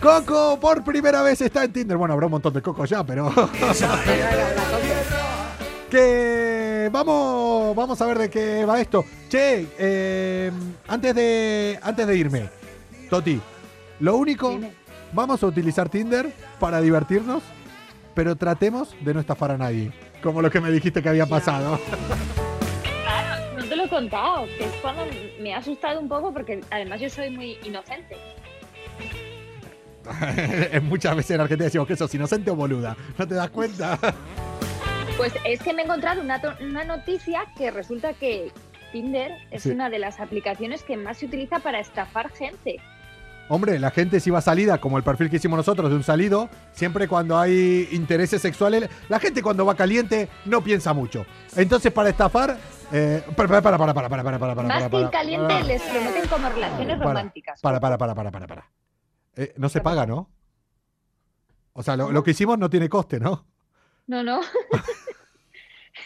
[0.00, 1.98] Coco por primera vez está en Tinder.
[1.98, 3.30] Bueno, habrá un montón de Coco ya, pero.
[5.90, 9.04] Que vamos, vamos a ver de qué va esto.
[9.28, 10.50] Che, eh,
[10.88, 12.48] antes de antes de irme,
[13.10, 13.40] Toti,
[13.98, 14.72] lo único, Dime.
[15.12, 17.42] vamos a utilizar Tinder para divertirnos,
[18.14, 21.78] pero tratemos de no estafar a nadie, como lo que me dijiste que había pasado.
[23.56, 25.04] No te lo he contado, que es cuando
[25.40, 28.16] me ha asustado un poco porque además yo soy muy inocente.
[30.82, 33.98] Muchas veces en Argentina decimos que sos inocente o boluda, ¿no te das cuenta?
[35.16, 38.50] Pues es que me he encontrado una, una noticia que resulta que
[38.92, 39.70] Tinder es Sí.
[39.70, 42.76] una de las aplicaciones que más se utiliza para estafar gente.
[43.48, 46.04] Hombre, la gente si va a salida, como el perfil que hicimos nosotros de un
[46.04, 51.26] salido, siempre cuando hay intereses sexuales, la gente cuando va caliente no piensa mucho.
[51.56, 52.56] Entonces para estafar,
[52.92, 55.64] eh, para, para, para, para, para, para, para, para, Más para, que para, caliente para,
[55.64, 57.60] les prometen como relaciones para, románticas.
[57.60, 58.70] Para, para, para, para, para, para.
[59.36, 60.30] Eh, no se ¿Qué paga, ¿no?
[61.72, 63.46] O sea, lo, lo que hicimos no tiene coste, ¿no?
[64.06, 64.40] No, no.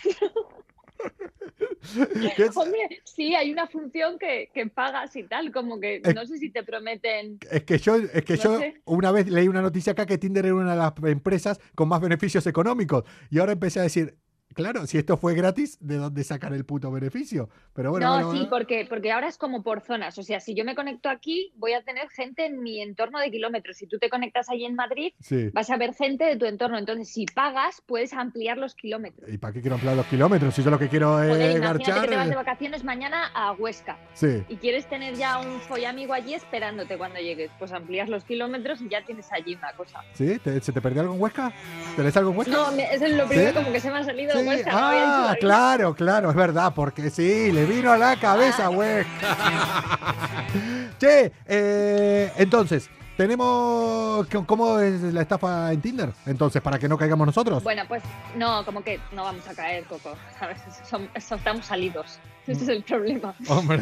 [2.37, 2.57] ¿Qué es?
[2.57, 6.38] Hombre, sí, hay una función que, que pagas y tal, como que Es- no sé
[6.38, 7.38] si te prometen.
[7.51, 8.81] Es que yo, es que No yo sé.
[8.87, 12.01] una vez leí una noticia acá que Tinder era una de las empresas con más
[12.01, 13.05] beneficios económicos.
[13.31, 14.17] Y ahora empecé a decir,
[14.55, 17.49] claro, si esto fue gratis, ¿de dónde sacan el puto beneficio?
[17.75, 18.51] Pero bueno, no, bueno, sí, bueno.
[18.51, 20.17] porque, porque ahora es como por zonas.
[20.19, 23.31] O sea, si yo me conecto aquí, voy a tener gente en mi entorno de
[23.31, 23.77] kilómetros.
[23.77, 25.51] Si tú te conectas ahí en Madrid, Sí.
[25.53, 26.79] vas a ver gente de tu entorno.
[26.79, 29.29] Entonces, si pagas, puedes ampliar los kilómetros.
[29.31, 30.55] ¿Y para qué quiero ampliar los kilómetros?
[30.55, 32.03] Si yo lo que quiero es Joder, garchar.
[32.03, 34.43] que te vas de eh, vacaciones mañana a Huesca Sí.
[34.49, 37.51] y quieres tener ya un follamigo allí esperándote cuando llegues.
[37.59, 40.01] Pues amplías los kilómetros y ya tienes allí una cosa.
[40.12, 40.38] ¿Sí?
[40.38, 41.53] ¿Te- ¿Se te perdió algo en Huesca?
[41.97, 42.53] ¿Tenés algo en Huesca?
[42.55, 43.55] No, me- eso es lo primero ¿Sí?
[43.57, 44.44] como que se me ha salido Sí.
[44.71, 48.71] Ah, claro, claro, es verdad, porque sí, le vino a la cabeza.
[48.71, 49.37] Huesca.
[50.99, 54.27] che, eh, entonces, tenemos.
[54.47, 56.11] ¿Cómo es la estafa en Tinder?
[56.27, 57.63] Entonces, para que no caigamos nosotros.
[57.63, 58.03] Bueno, pues
[58.37, 60.17] no, como que no vamos a caer, Coco.
[60.39, 60.59] ¿Sabes?
[60.89, 62.19] Son, son- estamos salidos.
[62.47, 63.35] Ese es el problema.
[63.49, 63.81] Hombre,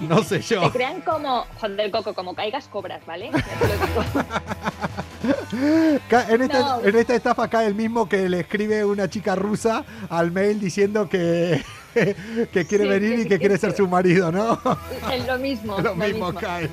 [0.00, 0.62] no sé yo.
[0.62, 3.30] Te crean como, joder, Coco, como caigas cobras, ¿vale?
[6.28, 6.84] En esta, No.
[6.84, 11.08] en esta estafa cae el mismo que le escribe una chica rusa al mail diciendo
[11.08, 11.62] que,
[11.94, 14.58] que quiere Sí, venir que y que que quiere ser su marido, ¿no?
[15.12, 15.76] Es lo mismo.
[15.78, 16.40] Lo lo mismo mismo.
[16.40, 16.68] cae.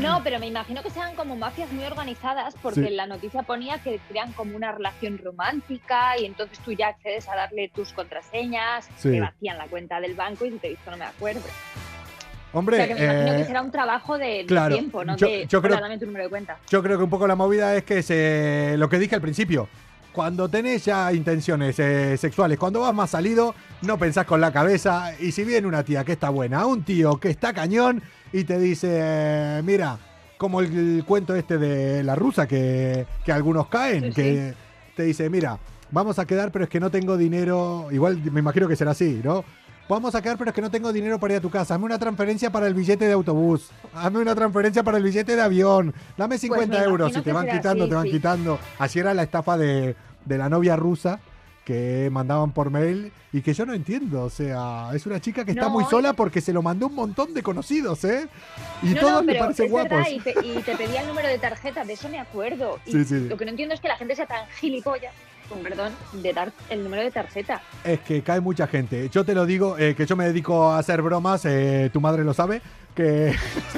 [0.00, 2.86] No, pero me imagino que sean como mafias muy organizadas porque Sí.
[2.88, 7.28] en la noticia ponía que crean como una relación romántica y entonces tú ya accedes
[7.28, 9.10] a darle tus contraseñas, Sí.
[9.12, 11.42] te vacían la cuenta del banco y te dices, no me acuerdo.
[12.56, 15.04] Hombre, o sea que me imagino eh, que será un trabajo de, de claro, tiempo,
[15.04, 15.16] ¿no?
[15.16, 16.56] yo- de, yo creo- "Hola, dame tu número de cuenta.
[16.70, 19.68] Yo creo que un poco la movida es que se, lo que dije al principio.
[20.12, 25.12] Cuando tenés ya intenciones eh, sexuales, cuando vas más salido, no pensás con la cabeza.
[25.20, 28.58] Y si viene una tía que está buena, un tío que está cañón y te
[28.58, 29.98] dice, mira,
[30.38, 34.54] como el, cuento este de la rusa que, que algunos caen, Sí, que
[34.96, 35.58] te dice, mira,
[35.90, 37.88] vamos a quedar, pero es que no tengo dinero.
[37.90, 39.44] Igual me imagino que será así, ¿no?
[39.88, 41.74] Vamos a quedar, pero es que no tengo dinero para ir a tu casa.
[41.74, 43.70] Hazme una transferencia para el billete de autobús.
[43.94, 45.94] Hazme una transferencia para el billete de avión.
[46.16, 47.16] Dame 50 Pues me euros.
[47.16, 48.10] Y te van quitando, así, te van sí.
[48.10, 48.58] quitando.
[48.78, 49.94] Así era la estafa de,
[50.24, 51.20] de la novia rusa
[51.64, 54.24] que mandaban por mail y que yo no entiendo.
[54.24, 56.86] O sea, es una chica que está No, muy y- sola porque se lo mandó
[56.88, 58.28] un montón de conocidos, ¿eh?
[58.82, 60.08] Y no, todos no, pero parecen guapos.
[60.10, 62.78] y te, y te pedía el número de tarjeta, de eso me acuerdo.
[62.86, 63.20] Y Sí, sí.
[63.28, 65.12] lo que no entiendo es que la gente sea tan gilipollas,
[65.48, 67.60] con perdón, de dar el número de tarjeta.
[67.84, 69.08] Es que cae mucha gente.
[69.10, 72.24] Yo te lo digo, eh, que yo me dedico a hacer bromas, eh, tu madre
[72.24, 72.60] lo sabe,
[72.94, 73.34] que,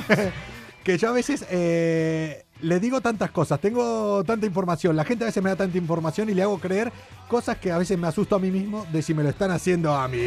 [0.84, 5.26] que yo a veces eh, le digo tantas cosas, tengo tanta información, la gente a
[5.28, 6.92] veces me da tanta información y le hago creer
[7.28, 9.94] cosas que a veces me asusto a mí mismo de si me lo están haciendo
[9.94, 10.18] a mí.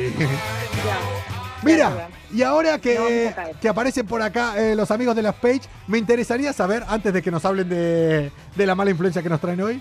[0.85, 0.97] Ya.
[1.63, 3.55] Mira, y ahora No que, caer.
[3.61, 7.21] que aparecen por acá eh, los amigos de las page, me interesaría saber, antes de
[7.21, 9.79] que nos hablen de, de la mala influencia que nos traen hoy,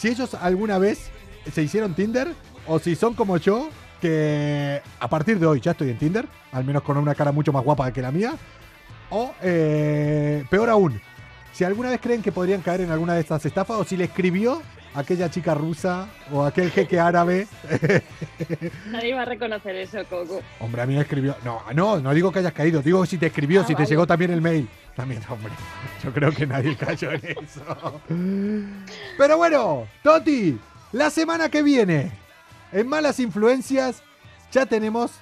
[0.00, 1.10] si ellos alguna vez
[1.52, 2.28] se hicieron Tinder
[2.66, 3.68] o si son como yo,
[4.00, 7.52] que a partir de hoy ya estoy en Tinder, al menos con una cara mucho
[7.52, 8.32] más guapa que la mía,
[9.10, 10.98] o eh, peor aún,
[11.52, 14.04] si alguna vez creen que podrían caer en alguna de estas estafas o si le
[14.04, 14.62] escribió
[14.94, 17.46] aquella chica rusa o aquel jeque árabe
[18.90, 20.40] Nadie va a reconocer eso, Coco.
[20.60, 21.36] Hombre, a mí me escribió.
[21.44, 24.06] No, no, no digo que hayas caído, digo si te escribió, Ah, si te llegó
[24.06, 24.66] también el mail.
[24.96, 25.52] También, hombre.
[26.04, 28.00] Yo creo que nadie cayó en eso.
[29.16, 30.58] Pero bueno, Toti,
[30.92, 32.12] la semana que viene,
[32.72, 34.02] en Malas Influencias,
[34.52, 35.12] ya tenemos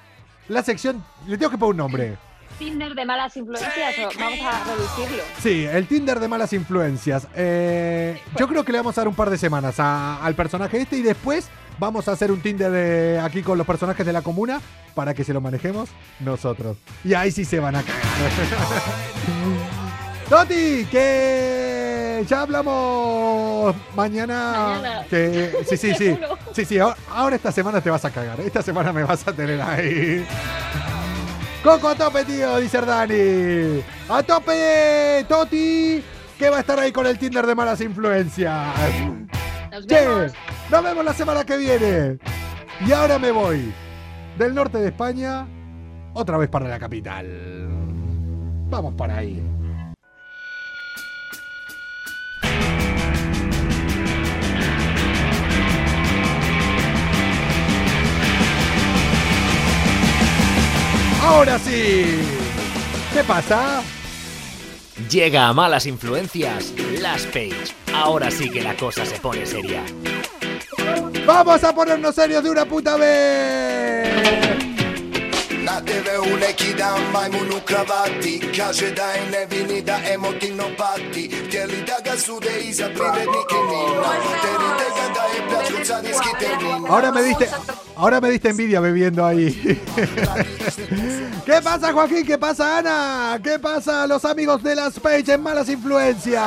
[0.49, 1.05] la sección.
[1.27, 2.17] Le tengo que poner un nombre.
[2.59, 5.23] Tinder de malas influencias, o vamos a reducirlo.
[5.41, 7.29] Sí, el Tinder de malas influencias.
[7.37, 10.81] Eh, yo creo que le vamos a dar un par de semanas a- al personaje
[10.81, 11.49] este y después
[11.79, 14.61] vamos a hacer un Tinder de aquí con los personajes de la comuna
[14.95, 15.89] para que se lo manejemos
[16.21, 16.77] nosotros.
[17.05, 18.03] Y ahí sí se van a cagar.
[20.29, 24.69] Toti, que ya hablamos mañana.
[24.77, 25.05] Mañana.
[25.09, 26.19] Que, sí, sí, sí.
[26.53, 28.41] Sí, sí, ahora- ahora esta semana te vas a cagar.
[28.41, 30.27] Esta semana me vas a tener ahí.
[31.63, 33.81] Coco a tope, tío, dice Dani.
[34.09, 36.03] A tope, Toti,
[36.39, 38.75] que va a estar ahí con el Tinder de malas influencias.
[39.87, 40.33] Nos
[40.71, 42.19] nos vemos la semana que viene.
[42.87, 43.73] Y ahora me voy
[44.37, 45.47] del norte de España,
[46.15, 47.27] otra vez para la capital.
[48.71, 49.43] Vamos para ahí.
[61.23, 62.21] Ahora sí.
[63.13, 63.83] ¿Qué pasa?
[65.07, 67.73] Llega a malas influencias Las Page.
[67.95, 69.85] Ahora sí que la cosa se pone seria.
[71.25, 74.58] Vamos a ponernos serios de una puta vez.
[86.89, 87.49] Ahora me diste,
[87.97, 89.79] ahora me diste envidia bebiendo ahí.
[91.45, 92.25] ¿Qué pasa, Joaquín?
[92.25, 93.39] ¿Qué pasa, Ana?
[93.43, 96.45] ¿Qué pasa, los amigos de las Page en malas influencias?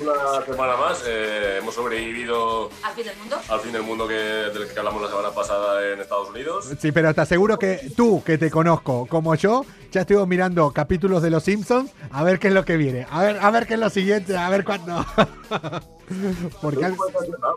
[0.00, 3.36] Una semana más, eh, hemos sobrevivido ¿Al fin del mundo?
[3.48, 6.70] al fin del mundo que, del que hablamos la semana pasada en Estados Unidos.
[6.78, 11.22] Sí, pero te aseguro que tú, que te conozco como yo, ya estuve mirando capítulos
[11.22, 13.06] de Los Simpsons a ver qué es lo que viene.
[13.10, 15.04] A ver, a ver qué es lo siguiente, a ver cuándo.
[16.60, 16.96] Porque al-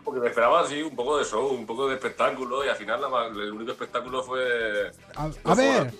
[0.04, 3.00] Porque me esperaba así un poco de show, un poco de espectáculo y al final
[3.00, 4.90] la el único espectáculo fue...
[5.16, 5.92] A- fue a ver.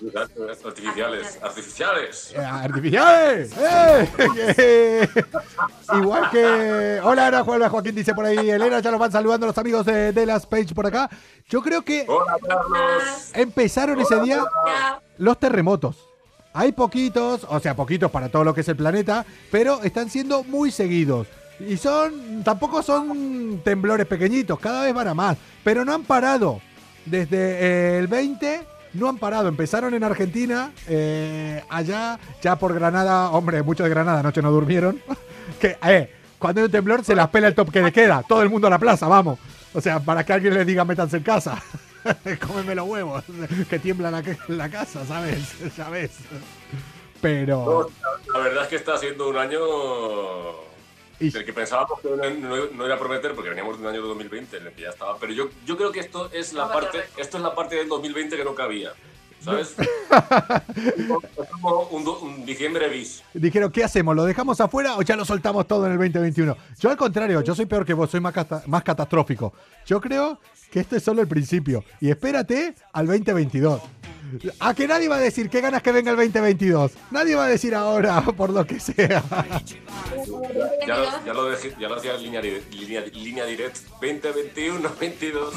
[0.65, 2.33] Artificiales, artificiales.
[2.35, 3.53] Eh, ¡Artificiales!
[3.59, 4.09] ¡Eh!
[4.57, 5.09] Que-
[5.99, 7.01] Igual que.
[7.03, 8.51] Hola, Ana, hola, Joaquín dice por ahí.
[8.51, 11.09] Elena, ya nos van saludando los amigos de, de las Page por acá.
[11.49, 13.31] Yo creo que Hola, Carlos.
[13.35, 14.43] empezaron ese día
[15.19, 15.97] los terremotos.
[16.53, 20.45] Hay poquitos, o sea, poquitos para todo lo que es el planeta, pero están siendo
[20.45, 21.27] muy seguidos.
[21.61, 26.61] Y son, tampoco son temblores pequeñitos, cada vez van a más, pero no han parado.
[27.07, 28.63] Desde eh, el 20
[28.95, 29.49] no han parado.
[29.49, 35.01] Empezaron en Argentina, eh, allá, ya por Granada, hombre, muchos de Granada anoche no durmieron.
[35.61, 38.43] que, eh, cuando hay un temblor se las pela el top que le queda, todo
[38.43, 39.39] el mundo a la plaza, vamos.
[39.73, 41.63] O sea, para que alguien les diga métanse en casa.
[42.47, 43.25] Cómeme los huevos,
[43.71, 44.11] que tiembla
[44.49, 45.75] la, casa, ¿sabes?
[45.77, 46.13] Ya ves.
[47.21, 47.91] Pero...
[48.33, 49.59] La verdad es que está siendo un año
[51.19, 52.17] del que pensábamos que no,
[52.57, 54.83] no- no iba a prometer porque veníamos de un año de 2020 en el que
[54.83, 55.17] ya estaba.
[55.19, 58.37] Pero yo, yo creo que esto es la parte, esto es la parte del 2020
[58.37, 58.93] que no cabía.
[59.45, 59.75] ¿Sabes?
[59.79, 63.23] es como un, un diciembre bis.
[63.35, 64.17] Dijeron, ¿qué hacemos?
[64.17, 66.57] ¿Lo dejamos afuera o ya lo soltamos todo en el 2021?
[66.81, 69.53] Yo al contrario, yo soy peor que vos, soy más, cata- más catastrófico.
[69.85, 70.39] Yo creo
[70.71, 71.85] que esto es solo el principio.
[72.01, 73.83] Y espérate al 2022.
[74.61, 76.93] A que nadie va a decir qué ganas que venga el 2022.
[77.11, 79.23] Nadie va a decir ahora, por lo que sea.
[80.87, 85.55] Ya, lo- ya lo, dejé- ya lo hacía en línea, línea, línea direct 2021, 22.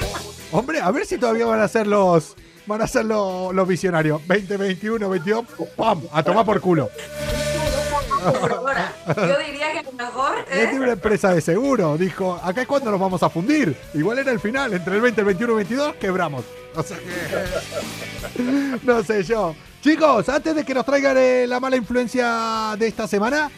[0.52, 2.36] Hombre, a ver si todavía van a ser los.
[2.66, 4.20] Van a ser los, los visionarios.
[4.28, 5.44] 2021, 22,
[5.76, 6.02] ¡pam!
[6.12, 6.88] A tomar por culo.
[8.20, 11.96] Yo diría que lo mejor Es es de una empresa de seguro.
[11.96, 13.76] Dijo, acá es cuando nos vamos a fundir.
[13.94, 16.44] Igual era el final, entre el 20, el 21 y el 22, quebramos.
[16.74, 18.78] O sea que...
[18.82, 19.54] no sé yo.
[19.82, 23.50] Chicos, antes de que nos traigan eh, la mala influencia de esta semana,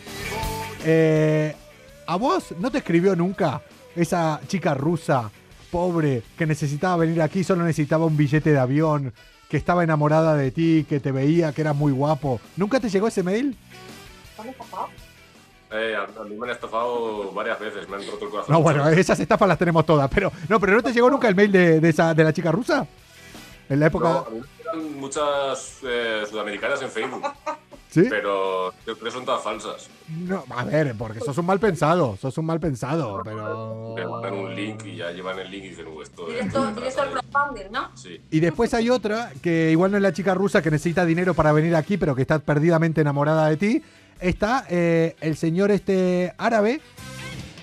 [0.85, 1.55] eh,
[2.07, 3.61] ¿a vos no te escribió nunca
[3.97, 5.31] esa chica rusa,
[5.71, 9.13] pobre, que necesitaba venir aquí, solo necesitaba un billete de avión,
[9.49, 12.41] que estaba enamorada de ti, que te veía, que eras muy guapo?
[12.57, 13.57] ¿Nunca te llegó ese mail?
[15.75, 18.53] Eh, a, a mí me han estafado varias veces, me han roto el corazón.
[18.53, 21.35] No, bueno, esas estafas las tenemos todas, pero no, pero ¿no te llegó nunca el
[21.35, 22.87] mail de, de esa, de la chica rusa?
[23.71, 24.09] En la época...
[24.09, 27.23] No, a mí me llegan muchas eh, sudamericanas en Facebook,
[27.89, 28.05] ¿Sí?
[28.11, 29.89] pero que son todas falsas.
[30.09, 33.95] No, a ver, porque sos un mal pensado, sos un mal pensado, pero...
[33.97, 36.35] Me mandan un link y ya llevan el link y dicen, "Uh, esto es...
[36.35, 37.97] Directo, directo al ¿no?
[37.97, 38.21] Sí.
[38.31, 41.53] Y después hay otra, que igual no es la chica rusa que necesita dinero para
[41.53, 43.83] venir aquí, pero que está perdidamente enamorada de ti.
[44.23, 46.81] Está eh, el señor este árabe,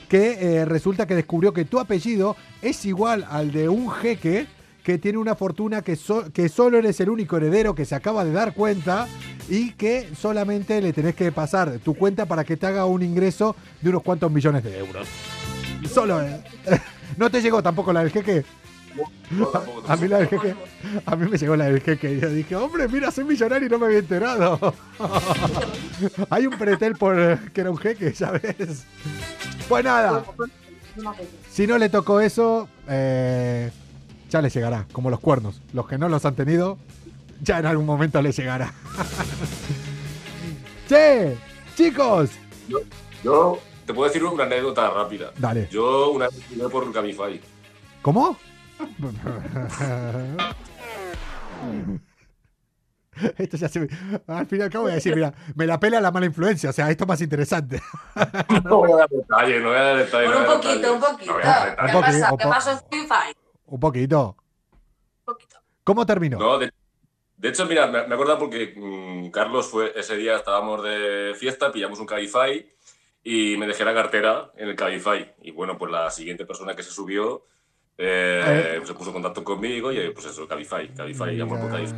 [0.09, 4.47] que eh, resulta que descubrió que tu apellido es igual al de un jeque
[4.83, 8.25] que tiene una fortuna que, so- que solo eres el único heredero que se acaba
[8.25, 9.07] de dar cuenta
[9.47, 13.55] y que solamente le tenés que pasar tu cuenta para que te haga un ingreso
[13.81, 15.07] de unos cuantos millones de euros.
[15.93, 16.21] Solo.
[16.21, 16.41] eh.
[17.17, 18.43] ¿No te llegó tampoco la del jeque?
[19.87, 20.55] A mí la del jeque,
[21.05, 23.69] a mí me llegó la del jeque y yo dije, hombre, mira, soy millonario y
[23.69, 24.73] no me había enterado.
[26.29, 27.15] Hay un pretel por
[27.51, 28.85] que era un jeque, ¿sabes?
[29.67, 30.23] Pues nada,
[31.51, 33.71] si no le tocó eso, eh,
[34.29, 35.61] ya le llegará, como los cuernos.
[35.73, 36.77] Los que no los han tenido,
[37.41, 38.73] ya en algún momento le llegará.
[40.89, 41.37] che,
[41.75, 42.31] chicos,
[43.23, 45.31] Yo te puedo decir una anécdota rápida.
[45.37, 45.67] Dale.
[45.71, 47.39] Yo una vez por Cabify.
[48.01, 48.37] ¿cómo?
[53.37, 53.89] Esto ya se...
[54.27, 56.69] Al fin y al cabo voy a decir, mira, me la pela la mala influencia,
[56.69, 57.81] o sea, esto es más interesante.
[58.63, 60.27] No voy a dar detalle, no voy a dar detalle.
[60.27, 61.33] Por un poquito, un poquito.
[61.33, 61.47] No ¿Qué.
[61.47, 62.31] Un poquito, pasa?
[62.31, 63.35] un ¿Qué pasó en Free Fire?
[63.65, 64.35] Un poquito.
[65.83, 66.39] ¿Cómo terminó?
[66.39, 66.71] No, de,
[67.37, 71.71] de hecho, mira, me, me acuerdo porque mm, Carlos fue ese día, estábamos de fiesta,
[71.71, 72.65] pillamos un Cabify
[73.23, 75.33] y me dejé la cartera en el Cabify.
[75.41, 77.45] Y bueno, pues la siguiente persona que se subió
[78.01, 81.95] eh, se puso en contacto conmigo y pues eso, Cabify, Cabify, amor por Cabify.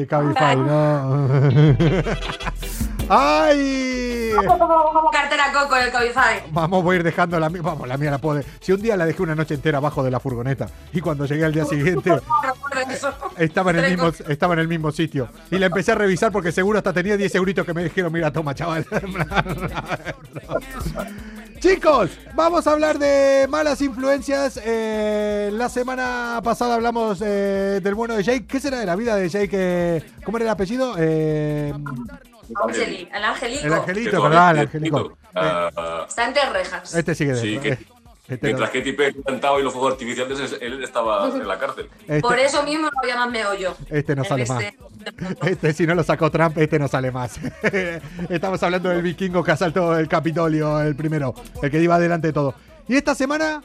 [0.00, 1.28] Eh, Cabify, no.
[3.12, 4.30] ¡Ay!
[5.12, 6.44] Cartera Coco en el Cabify.
[6.52, 7.60] Vamos, voy a ir dejando la mía.
[7.62, 8.40] Vamos, la mía la puedo.
[8.60, 11.44] Si un día la dejé una noche entera abajo de la furgoneta y cuando llegué
[11.44, 12.12] al día siguiente
[13.36, 15.28] estaba en el mismo, estaba en el mismo sitio.
[15.50, 18.32] Y la empecé a revisar porque seguro hasta tenía 10 euritos que me dijeron, mira,
[18.32, 18.86] toma, chaval.
[21.60, 24.58] Chicos, vamos a hablar de malas influencias.
[24.64, 28.46] Eh, la semana pasada hablamos eh, del bueno de Jake.
[28.46, 29.50] ¿Qué será de la vida de Jake?
[29.52, 30.94] eh, ¿Cómo era el apellido?
[30.98, 31.74] Eh,
[32.66, 33.66] Angeli, el Angelico.
[33.66, 34.50] el angelito, ¿verdad?
[34.52, 34.96] El angelico.
[34.96, 35.18] bonito.
[35.34, 36.94] Ah, Está entre rejas.
[36.94, 37.78] Este sigue de Sí, que-
[38.28, 41.88] este, mientras que Tipe cantaba y los fuegos artificiales, él estaba en la cárcel.
[42.02, 43.76] este- Por eso mismo no había más meollo.
[43.90, 44.64] Este no sale más.
[45.42, 47.38] este- si no lo sacó Trump, este no sale más.
[48.28, 52.32] Estamos hablando del vikingo que asaltó el Capitolio, el primero, el que iba adelante de
[52.32, 52.54] todo.
[52.88, 53.62] Y esta semana,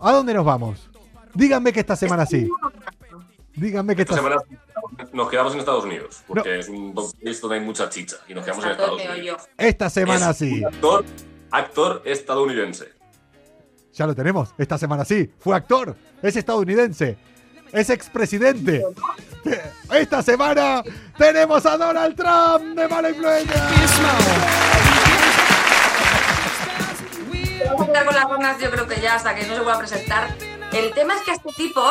[0.00, 0.88] ¿a dónde nos vamos?
[1.34, 2.48] Díganme que esta semana sí.
[3.54, 4.42] Díganme que Esta esta semana
[5.12, 8.44] nos quedamos en Estados Unidos, porque es un país donde hay mucha chicha y nos
[8.44, 9.42] quedamos en Estados Unidos.
[9.56, 10.62] Esta semana Es sí.
[10.64, 11.04] Actor,
[11.50, 12.92] actor estadounidense.
[13.94, 14.54] Ya lo tenemos.
[14.58, 15.30] Esta semana sí.
[15.38, 15.96] Fue actor.
[16.22, 17.16] Es estadounidense.
[17.72, 18.84] Es expresidente.
[19.92, 20.82] Esta semana
[21.16, 23.68] tenemos a Donald Trump de mala influencia.
[27.66, 29.74] Vamos a quedar con las rondas, yo creo que ya hasta que no se vuelva
[29.74, 30.28] a presentar.
[30.72, 31.82] El tema es que a este tipo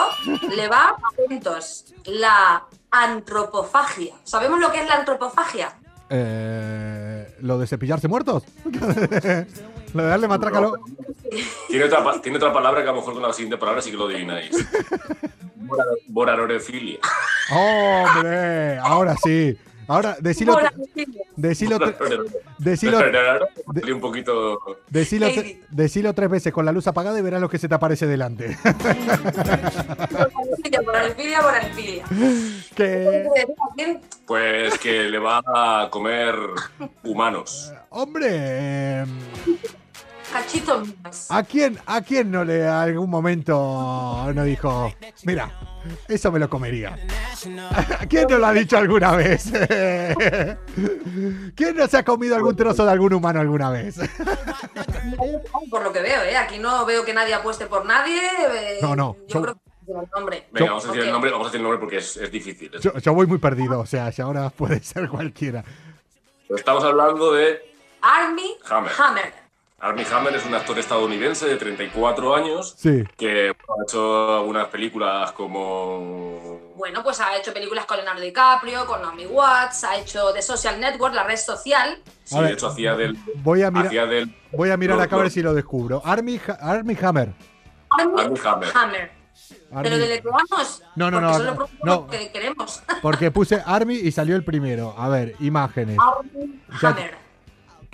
[0.55, 4.15] le va atentos la antropofagia.
[4.23, 5.73] ¿Sabemos lo que es la antropofagia?
[6.09, 8.43] Eh, ¿Lo de cepillarse muertos?
[9.95, 10.75] ¿Lo de darle matraca a lo-
[11.69, 13.97] Tiene otra, tiene otra palabra que a lo mejor con la siguiente palabra sí que
[13.97, 14.51] lo adivináis.
[15.55, 16.99] Bora- Borarorefilia.
[17.51, 18.77] ¡Hombre!
[18.79, 19.57] Ahora sí.
[19.87, 20.57] Ahora, decilo,
[21.35, 21.77] decilo,
[22.57, 22.97] decilo,
[23.93, 24.59] un poquito.
[24.89, 25.27] decilo,
[25.69, 28.57] decilo tres veces con la luz apagada y verás lo que se te aparece delante.
[30.83, 32.03] Borarifilia, borarifilia.
[32.75, 33.29] que,
[34.25, 36.33] Pues que le va a comer
[37.03, 37.71] humanos.
[37.91, 39.03] hombre,
[40.31, 41.27] Cachitos más.
[41.31, 44.91] ¿a quién, ¿a quién no le algún momento no dijo,
[45.23, 45.51] mira,
[46.07, 46.97] eso me lo comería?
[47.99, 49.45] ¿A quién no lo ha dicho alguna vez?
[51.55, 53.95] ¿Quién no se ha comido algún trozo de algún humano alguna vez?
[55.69, 56.35] Por lo que veo, ¿eh?
[56.35, 58.17] Aquí no veo que nadie apueste por nadie.
[58.19, 59.15] eh, No, no.
[59.27, 60.47] Yo creo que el nombre.
[60.51, 62.71] Venga, vamos a decir el nombre, vamos a decir el nombre porque es, es difícil.
[62.81, 65.63] Yo, yo voy muy perdido, o sea, si ahora puede ser cualquiera.
[66.49, 67.59] Estamos hablando de
[68.01, 68.91] Army Hammer.
[68.97, 69.44] Hammer.
[69.77, 73.03] Armie Hammer es un actor estadounidense de 34 años Sí.
[73.17, 78.85] que bueno, ha hecho algunas películas como Bueno, pues ha hecho películas con Leonardo DiCaprio,
[78.85, 82.01] con Naomi Watts, ha hecho The Social Network, la red social.
[82.23, 85.19] Sí, de hecho hacía del Voy a mirar, del voy a mirar No, acá a
[85.19, 85.31] ver no.
[85.31, 86.01] si lo descubro.
[86.05, 87.33] Army, Ha- Army Hammer.
[87.89, 88.69] Army Armie Hammer.
[88.73, 89.11] Hammer.
[89.71, 90.83] Army- Pero deletreamos.
[90.95, 92.81] No, no, porque no, Solo no, que queremos.
[93.01, 94.95] Porque puse Army y salió el primero.
[94.97, 95.97] A ver, imágenes.
[95.99, 97.24] Army Hammer.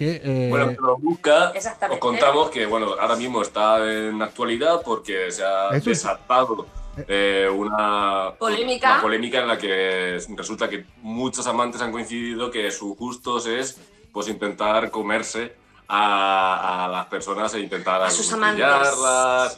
[0.02, 0.22] Que...
[0.24, 1.54] eh, Bueno, lo busca,
[1.92, 6.66] os contamos que bueno, ahora mismo está en actualidad porque se ha Es un- desatado
[7.08, 8.94] eh, una Polémica.
[8.94, 13.80] una polémica en la que resulta que muchos amantes han coincidido que su gustos es
[14.12, 15.54] pues intentar comerse
[15.88, 18.66] a, a las personas e intentar A sus amantes.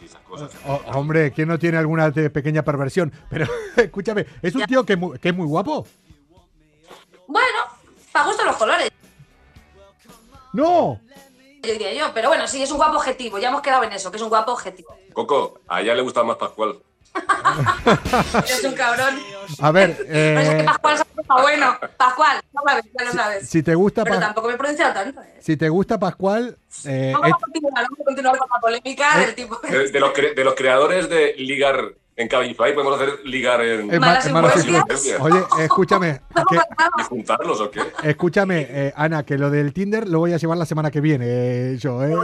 [0.01, 0.51] y esas cosas.
[0.67, 3.13] oh, hombre, ¿quién no tiene alguna pequeña perversión?
[3.29, 5.87] Pero escúchame, ¿es un tío que, que es muy guapo?
[7.27, 7.57] Bueno,
[8.11, 8.91] para gusto los colores,
[10.53, 10.99] ¡No!
[11.63, 12.11] yo diría yo.
[12.13, 13.37] Pero bueno, sí, es un guapo objetivo.
[13.39, 14.95] Ya hemos quedado en eso, que es un guapo objetivo.
[15.13, 16.77] Coco, a ella le gusta más Pascual.
[18.35, 19.19] Eres un cabrón.
[19.59, 21.77] A ver, Pero es que eh, Pascual se está bueno.
[21.97, 23.49] Pascual, ya lo sabes, ya lo sabes.
[23.49, 25.21] si te gusta, Pero tampoco me he pronunciado tanto.
[25.21, 25.37] ¿eh?
[25.39, 29.17] si te gusta Pascual, eh, Vamos es- a continuar, vamos a continuar con la polémica
[29.19, 29.59] del tipo.
[29.67, 33.91] De, de los, cre- de los creadores de ligar en Cabify, podemos hacer ligar en,
[33.91, 35.05] es ma- Malas es malas influencias.
[35.15, 35.21] influencias.
[35.21, 36.55] Oye, escúchame, que-
[36.99, 37.81] ¿Y juntarlos o qué?
[38.03, 41.25] escúchame, eh, Ana, que lo del Tinder lo voy a llevar la semana que viene,
[41.27, 42.13] eh, yo, ¿eh?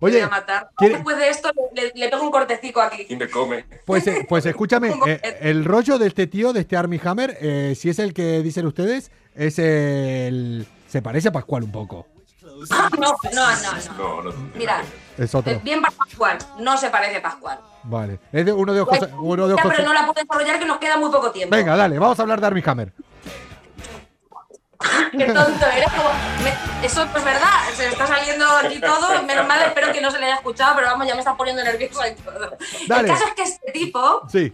[0.00, 0.68] Voy Oye, a matar.
[0.76, 3.06] ¿quiere- Después de esto le, le- pego un cortecico aquí.
[3.08, 3.64] Y me come.
[3.86, 7.74] Pues, eh, pues escúchame, eh, el rollo de este tío, de este Army Hammer, eh,
[7.76, 10.66] si es el que dicen ustedes, es el...
[10.88, 12.08] Se parece a Pascual un poco.
[12.70, 14.22] No, no, no, no.
[14.22, 14.32] No.
[14.54, 14.82] Mira,
[15.18, 15.52] Es otro.
[15.52, 17.58] eh, bien para Pascual, no se parece a Pascual.
[17.84, 18.18] Vale.
[18.32, 18.98] Es de uno de ojos...
[19.20, 19.72] Uno de ojos...
[19.74, 21.54] pero no la puedo desarrollar que nos queda muy poco tiempo.
[21.54, 22.92] Venga, dale, vamos a hablar de Army Hammer.
[25.12, 25.88] Qué tonto eres.
[25.92, 26.10] Como,
[26.42, 27.50] me- eso es verdad.
[27.74, 29.22] Se está saliendo aquí todo.
[29.24, 31.62] Menos mal, espero que no se le haya escuchado, pero vamos, ya me está poniendo
[31.62, 32.56] nerviosa y todo.
[32.88, 33.08] Dale.
[33.08, 34.52] El caso es que este tipo, Sí.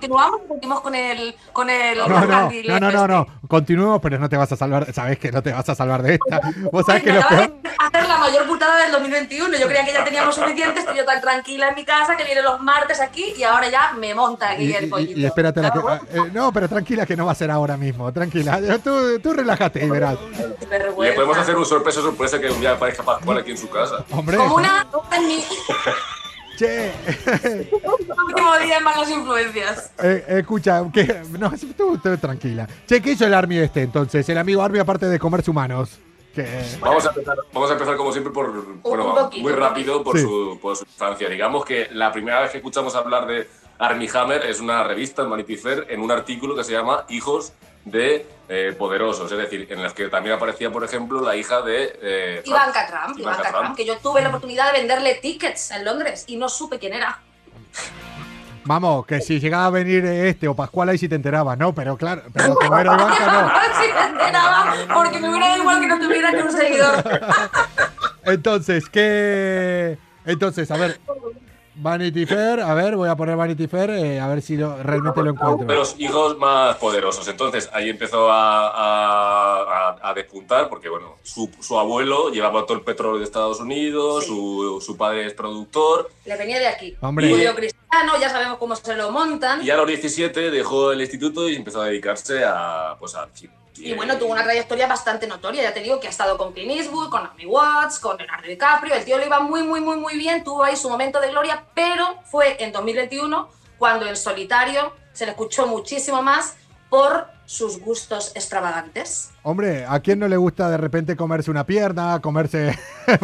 [0.00, 1.36] Continuamos, continuamos con el.
[1.52, 3.26] Con el No, no, no, no, no, no.
[3.48, 4.92] Continuemos, pero no te vas a salvar.
[4.92, 6.40] Sabes que no te vas a salvar de esta.
[6.72, 7.54] Vos sabés que lo peor...
[7.78, 9.58] hacer la mayor putada del 2021.
[9.58, 12.42] Yo creía que ya teníamos suficiente, estoy yo tan tranquila en mi casa que viene
[12.42, 15.18] los martes aquí y ahora ya me monta aquí Y, el pollito.
[15.18, 15.78] y espérate la que...
[15.78, 18.12] Eh, no, pero tranquila que no va a ser ahora mismo.
[18.12, 18.60] Tranquila.
[18.82, 20.18] Tú, tú relájate y verás.
[20.70, 24.04] Le podemos hacer un sorpresa sorpresa que un día aparezca Pascual aquí en su casa.
[24.10, 24.36] Hombre.
[24.36, 25.44] Como una en mi
[26.60, 26.92] Che.
[27.72, 29.92] último día en malas influencias.
[30.02, 32.68] Eh, escucha, que, no, tú, tú tranquila.
[32.86, 34.28] Che, ¿qué hizo el Army este entonces?
[34.28, 35.98] El amigo Army, aparte de comerse humanos.
[36.34, 36.46] Que,
[36.78, 38.52] Vamos a empezar, vamos a empezar como siempre por,
[38.82, 40.22] bueno, poquito, muy rápido por, Sí.
[40.22, 41.30] su, por su infancia.
[41.30, 43.48] Digamos que la primera vez que escuchamos hablar de
[43.78, 47.54] Armie Hammer es una revista en Vanity Fair en un artículo que se llama Hijos
[47.84, 51.98] de eh, Poderosos, es decir, en las que también aparecía, por ejemplo, la hija de
[52.02, 55.84] eh, Ivanka Trump, Ivanka Ivanka Trump, que yo tuve la oportunidad de venderle tickets en
[55.84, 57.20] Londres y no supe quién era.
[58.64, 61.74] vamos, que si llegaba a venir este o Pascual ahí sí te enterabas, ¿no?
[61.74, 63.50] Pero claro, pero como era Ivanka, no.
[63.82, 67.04] si me enteraba, porque me hubiera dado igual que no tuviera ni un seguidor.
[68.24, 69.98] Entonces, ¿qué...?
[70.26, 71.00] Entonces, a ver...
[71.82, 75.18] Vanity Fair, a ver, voy a poner Vanity Fair, eh, a ver si lo- realmente
[75.20, 75.74] lo de encuentro.
[75.76, 77.26] los hijos más poderosos.
[77.28, 82.76] Entonces ahí empezó a, a- a- a despuntar porque, bueno, su, su abuelo llevaba todo
[82.76, 86.96] el petróleo de Estados Unidos, su, su padre es productor, Le venía de aquí.
[87.00, 87.30] Hombre.
[87.30, 89.64] Judío cristiano, ya sabemos cómo se lo montan.
[89.64, 93.26] y a los 17 dejó el instituto y empezó a dedicarse a, pues, a
[93.76, 95.62] Y bueno, tuvo una trayectoria bastante notoria.
[95.62, 98.94] Ya te digo que ha estado con Clint Eastwood, con Naomi Watts, con Leonardo DiCaprio.
[98.94, 100.44] El tío le iba muy, muy, muy, muy bien.
[100.44, 103.48] Tuvo ahí su momento de gloria, pero fue en 2021
[103.78, 106.56] cuando en solitario se le escuchó muchísimo más
[106.90, 109.32] por sus gustos extravagantes.
[109.42, 112.78] Hombre, ¿a quién no le gusta de repente comerse una pierna, comerse...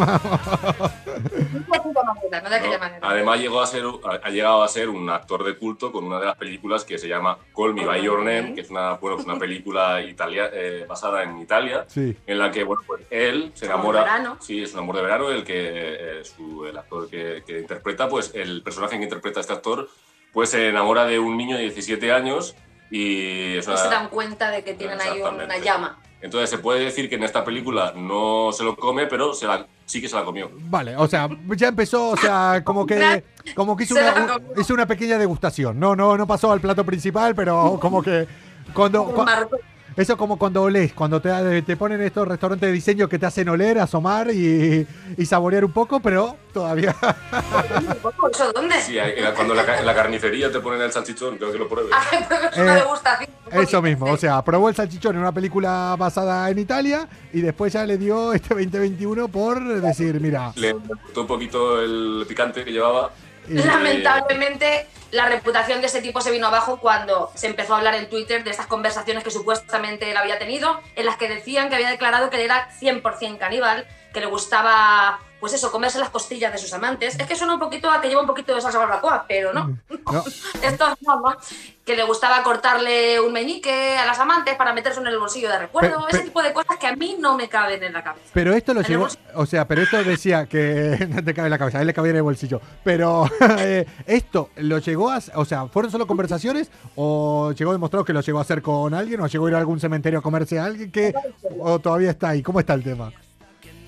[1.86, 3.08] No.
[3.08, 3.84] Además llegó a ser,
[4.22, 7.08] ha llegado a ser un actor de culto con una de las películas que se
[7.08, 10.84] llama Call Me By Your Name, que es una, bueno, es una película italia, eh,
[10.88, 12.16] basada en Italia, Sí.
[12.26, 14.02] en la que bueno, pues él se Amor de enamora.
[14.02, 14.38] verano.
[14.40, 15.54] Sí, es un amor de verano, el que
[16.20, 19.88] eh, su- el actor que, que interpreta, pues el personaje que interpreta este actor,
[20.32, 22.54] pues se enamora de un niño de 17 años
[22.91, 25.99] y No una- se dan cuenta de que tienen ahí una llama.
[26.20, 29.66] Entonces se puede decir que en esta película no se lo come, pero se la-
[29.84, 30.51] sí que se la comió.
[30.55, 32.97] Vale, o sea, ya empezó, o sea, como que,
[33.55, 35.78] como que hizo, una, hizo una pequeña degustación.
[35.78, 38.26] No, no, no pasó al plato principal, pero como que
[38.72, 39.57] cuando, cua- Marco,
[39.97, 43.49] eso como cuando olés, cuando te, te ponen estos restaurantes de diseño que te hacen
[43.49, 44.86] oler, asomar y,
[45.16, 46.94] y saborear un poco, pero todavía.
[48.32, 48.80] ¿Eso dónde?
[48.80, 48.99] Sí,
[49.34, 51.92] cuando en la, la carnicería te ponen el salchichón, creo que lo pruebes.
[51.94, 53.62] Ah, es una Eh.
[53.62, 57.72] Eso mismo, o sea, probó el salchichón en una película basada en Italia y después
[57.72, 62.72] ya le dio este 2021 por decir, mira, Le gustó un poquito el picante que
[62.72, 63.11] llevaba.
[63.49, 67.94] Y- Lamentablemente, la reputación de este tipo se vino abajo cuando se empezó a hablar
[67.94, 71.76] en Twitter de estas conversaciones que supuestamente él había tenido, en las que decían que
[71.76, 76.51] había declarado que él era 100% caníbal, que le gustaba pues eso, comerse las costillas
[76.51, 77.16] de sus amantes.
[77.20, 79.78] Es que suena un poquito a que lleva un poquito de salsa barbacoa, pero no.
[80.11, 80.24] No.
[80.61, 81.36] Esto no, no.
[81.84, 85.57] Que le gustaba cortarle un meñique a las amantes para meterse en el bolsillo de
[85.61, 86.09] recuerdo.
[86.09, 88.26] Ese tipo de cosas que a mí no me caben en la cabeza.
[88.34, 89.22] Pero esto lo En bolsillo.
[89.34, 91.94] o sea, pero esto decía que no te cabe en la cabeza, a él le
[91.94, 92.61] cabía en el bolsillo.
[92.82, 93.30] Pero
[93.61, 98.20] eh, esto lo llegó a, o sea, ¿fueron solo conversaciones o llegó demostrado que lo
[98.20, 100.64] llegó a hacer con alguien o llegó a ir a algún cementerio a comerse a
[100.64, 101.14] alguien que
[101.61, 102.42] o todavía está ahí?
[102.42, 103.12] ¿Cómo está el tema?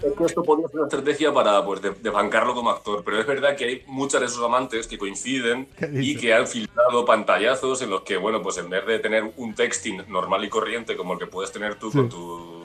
[0.02, 3.18] Es que esto podría ser una estrategia para pues, de, de bancarlo como actor, pero
[3.20, 7.04] es verdad que hay muchas de sus amantes que coinciden ¿Qué y que han filtrado
[7.04, 10.96] pantallazos en los que, bueno, pues en vez de tener un texting normal y corriente
[10.96, 11.98] como el que puedes tener tú Sí.
[11.98, 12.58] con tus...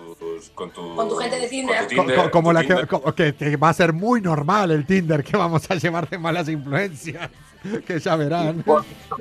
[0.56, 1.78] Con tu, Con tu gente de Tinder.
[1.78, 2.88] con tu Co- Tinder, co- como tu la que, Tinder.
[2.88, 6.18] co- que, que va a ser muy normal el Tinder que vamos a llevar de
[6.18, 7.30] malas influencias.
[7.88, 8.62] Que ya verán.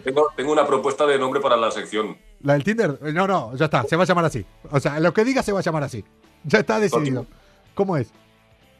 [0.02, 2.16] Tengo, tengo una propuesta de nombre para la sección.
[2.42, 4.44] La del Tinder, no, no, ya está, se va a llamar así.
[4.70, 6.04] O sea, lo que diga se va a llamar así.
[6.42, 7.24] Ya está decidido.
[7.74, 8.12] ¿Cómo es?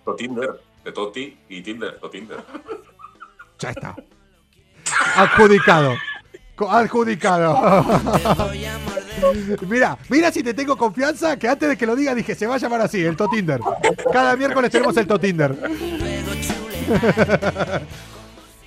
[0.05, 2.38] To Tinder, de Toti y Tinder, To Tinder.
[3.59, 3.97] Ya está.
[5.16, 5.95] Adjudicado.
[6.68, 7.53] Adjudicado.
[9.68, 12.57] mira, mira si te tengo confianza que antes de que lo diga dije, se va
[12.57, 13.61] a llamar así, el Totinder.
[14.12, 15.53] Cada miércoles tenemos el Totinder.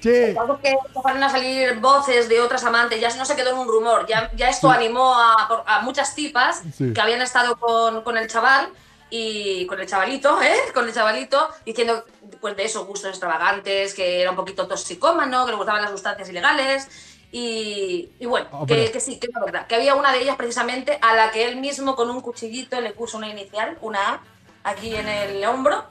[0.01, 3.67] che, que empezaron a salir voces de otras amantes, ya no se quedó en un
[3.67, 6.93] rumor, ya, ya esto animó a, muchas tipas Sí.
[6.93, 8.69] que habían estado con, con el chaval
[9.09, 10.55] y con el chavalito, ¿eh?
[10.73, 12.05] Con el chavalito, diciendo
[12.41, 16.29] pues de esos gustos extravagantes, que era un poquito toxicómano, que le gustaban las sustancias
[16.29, 16.87] ilegales.
[17.31, 19.67] Y, y bueno, que sí, que es verdad.
[19.67, 22.91] Que había una de ellas precisamente a la que él mismo con un cuchillito le
[22.91, 24.21] puso una inicial, una A,
[24.63, 25.85] aquí en el hombro.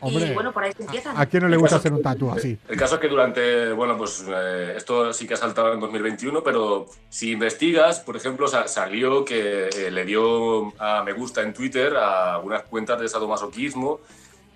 [0.00, 1.18] Hombre, y bueno, por ahí se empieza.
[1.18, 2.58] ¿a quién no le gusta hacer un tatu así?
[2.68, 6.42] El caso es que durante, bueno, pues eh, esto sí que ha saltado en 2021,
[6.42, 11.54] pero si investigas, por ejemplo, sa- salió que eh, le dio a me gusta en
[11.54, 14.00] Twitter a algunas cuentas de sadomasoquismo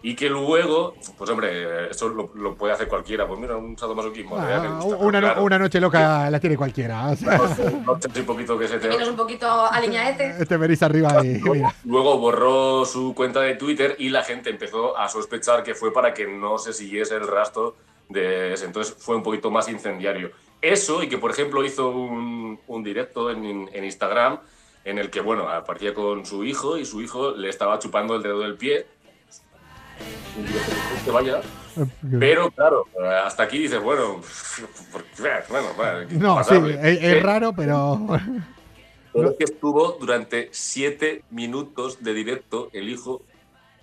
[0.02, 3.26] y que luego, pues hombre, eso lo, lo puede hacer cualquiera.
[3.28, 4.36] Pues mira, un sadomasoquismo.
[4.38, 7.08] Ah, una, no- claro, una noche loca la tiene cualquiera.
[7.10, 8.88] o sea, no si un poquito que se te...
[8.88, 10.46] Tienes un poquito aliñaete.
[10.46, 11.74] te venís arriba y mira.
[11.84, 16.14] Luego borró su cuenta de Twitter y la gente empezó a sospechar que fue para
[16.14, 17.76] que no se siguiese el rastro
[18.08, 18.64] de ese.
[18.64, 20.30] Entonces fue un poquito más incendiario.
[20.62, 24.38] Eso y que, por ejemplo, hizo un, un directo en, en Instagram
[24.84, 28.22] en el que, bueno, aparecía con su hijo y su hijo le estaba chupando el
[28.22, 28.86] dedo del pie.
[31.04, 31.40] Que vaya.
[32.18, 32.86] Pero claro,
[33.24, 34.20] hasta aquí dices, bueno,
[35.48, 38.06] bueno, bueno, No, sí, es, es Eh, raro, pero.
[39.12, 43.22] pero es que estuvo durante siete minutos de directo el hijo,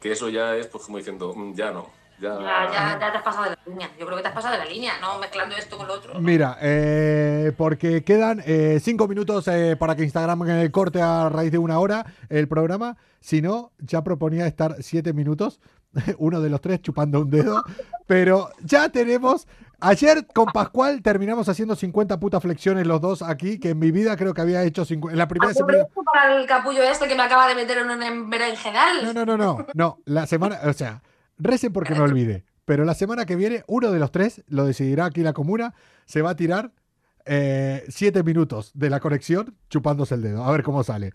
[0.02, 1.90] que eso ya es pues como diciendo, "Mm, ya no,
[2.20, 2.34] ya...
[2.36, 3.90] Ya, ya, ya te has pasado de la línea.
[4.00, 6.20] Yo creo que te has pasado de la línea, no mezclando esto con lo otro.
[6.20, 11.58] Mira, eh, porque quedan eh, cinco minutos eh, para que Instagram corte a raíz de
[11.58, 12.98] una hora el programa.
[13.20, 15.60] Si no, ya proponía estar siete minutos,
[16.18, 17.64] uno de los tres chupando un dedo.
[18.06, 19.48] Pero ya tenemos.
[19.80, 24.18] Ayer con Pascual terminamos haciendo 50 putas flexiones los dos aquí, que en mi vida
[24.18, 25.14] creo que había hecho 50.
[25.14, 25.86] En la primera ¿Has semana.
[26.12, 29.06] para el capullo este que me acaba de meter en un berenjenal?
[29.06, 29.68] No, no, no, no.
[29.76, 30.60] No, la semana.
[30.64, 31.04] O sea,
[31.38, 32.44] recen porque me olvide.
[32.66, 35.74] Pero la semana que viene, uno de los tres, lo decidirá aquí la comuna,
[36.06, 36.72] se va a tirar
[37.26, 40.44] eh, siete minutos de la conexión chupándose el dedo.
[40.44, 41.14] A ver cómo sale.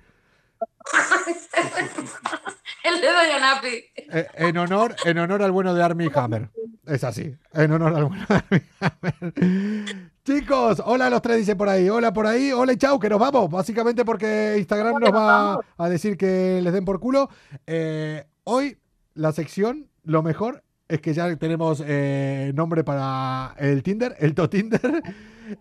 [2.85, 3.85] el dedo de Yonapi.
[3.97, 6.51] Eh, en, honor, en honor al bueno de Army Hammer.
[6.87, 7.35] Es así.
[7.53, 10.13] En honor al bueno de Army Hammer.
[10.25, 11.89] Chicos, hola a los tres, dice por ahí.
[11.89, 12.53] Hola por ahí.
[12.53, 13.51] Hola y chau, que nos vamos.
[13.51, 17.29] Básicamente porque Instagram nos va a decir que les den por culo.
[17.67, 18.79] Eh, hoy,
[19.15, 24.49] la sección, lo mejor es que ya tenemos eh, nombre para el Tinder, el To
[24.49, 25.03] Tinder.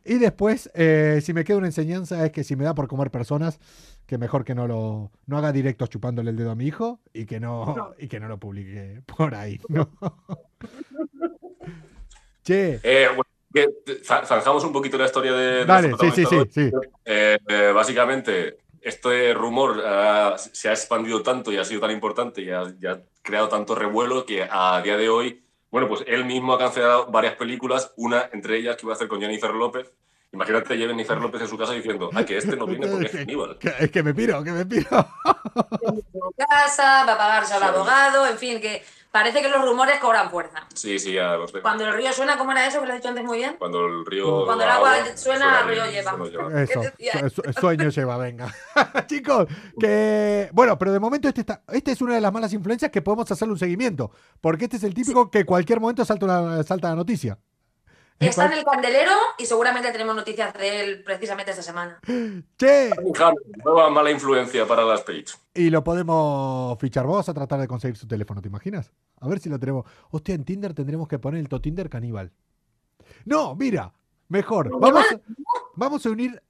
[0.06, 3.12] Y después, eh, si me queda una enseñanza, es que si me da por comer
[3.12, 3.60] personas,
[4.06, 7.26] que mejor que no lo no haga directos chupándole el dedo a mi hijo y
[7.26, 9.60] que no, y que no lo publique por ahí.
[9.70, 9.90] ¿no?
[12.44, 13.24] che, Eh, bueno,
[13.54, 13.68] que
[14.04, 15.66] za- zanjamos un poquito la historia de...
[15.66, 16.72] nuestro sí, sí, sí.
[17.06, 19.82] Eh, eh, básicamente, este rumor
[20.38, 23.76] se ha expandido tanto y ha sido tan importante y ha, y ha creado tanto
[23.76, 28.30] revuelo que a día de hoy, bueno, pues él mismo ha cancelado varias películas, una
[28.34, 29.90] entre ellas que iba a hacer con Jennifer López.
[30.34, 33.58] Imagínate Jennifer López en su casa diciendo, ah, que este no viene porque es Aníbal.
[33.58, 34.88] que- es que me piro, que me piro.
[36.12, 38.82] su casa, va a pagarse al abogado, en fin, que
[39.12, 40.66] parece que los rumores cobran fuerza.
[40.74, 41.62] Sí, sí, ya lo sé.
[41.62, 43.56] Cuando el río suena, ¿cómo era eso que lo has dicho antes muy bien?
[43.60, 44.46] Cuando el río...
[44.46, 46.18] Cuando el agua agua, suena, el río lleva.
[47.26, 48.54] Eso, sueño lleva, venga.
[49.08, 49.48] Chicos,
[49.80, 53.02] que bueno, pero de momento este, está, este es una de las malas influencias que
[53.02, 56.90] podemos hacerle un seguimiento, porque este es el típico que cualquier momento salta, una- salta
[56.90, 57.38] la noticia.
[58.22, 62.00] Está en el candelero y seguramente tenemos noticias de él precisamente esta semana.
[62.58, 62.92] Che,
[63.64, 65.26] Nueva mala influencia para las Page.
[65.54, 67.06] y lo podemos fichar.
[67.06, 68.94] Vamos a tratar de conseguir su teléfono, ¿te imaginas?
[69.20, 69.86] A ver si lo tenemos.
[70.12, 72.32] Hostia, en Tinder tendremos que poner el Totinder caníbal.
[73.26, 73.94] No, mira,
[74.28, 74.70] mejor.
[74.80, 75.06] Vamos,
[75.76, 76.42] vamos a unir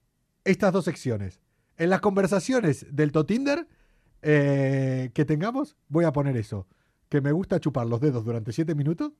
[0.44, 1.40] estas dos secciones.
[1.78, 3.66] En las conversaciones del Totinder
[4.22, 6.66] eh, que tengamos, voy a poner eso.
[7.08, 9.12] Que me gusta chupar los dedos durante siete minutos.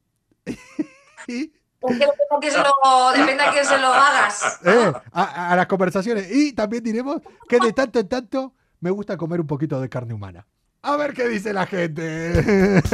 [1.29, 1.53] y
[1.89, 4.59] Es que depende a quién se lo- depende a quién se lo hagas.
[4.65, 6.31] Eh, a, a las conversaciones.
[6.31, 7.17] Y también diremos
[7.49, 10.47] que de tanto en tanto me gusta comer un poquito de carne humana.
[10.83, 12.83] A ver qué dice la gente.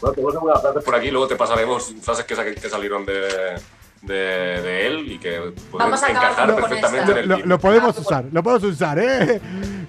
[0.00, 3.58] Bueno, tenemos algunas frases por aquí, luego te pasaremos frases que, sa- que salieron de,
[4.02, 5.38] de, de él y que
[5.70, 8.98] pueden Vamos a acabar encajar perfectamente en el lo, lo podemos usar, lo podemos usar,
[8.98, 9.40] ¿eh?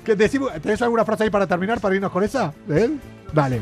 [0.05, 3.01] Que decimos, ¿Tenés alguna frase ahí para terminar, para irnos con esa de él?
[3.33, 3.59] Dale.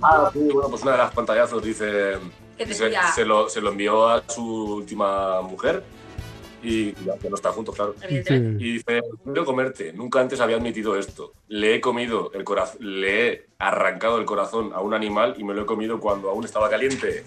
[0.00, 2.12] Ah, sí, bueno, pues una de las pantallazos dice,
[2.58, 5.82] Que dice- decía- se, lo, se lo envió a su última mujer
[6.62, 7.94] y ya que no están juntos, claro.
[8.58, 11.32] Y dice, quiero comerte, nunca antes había admitido esto.
[11.48, 15.54] Le he comido el corazón, le he arrancado el corazón a un animal y me
[15.54, 17.24] lo he comido cuando aún estaba caliente.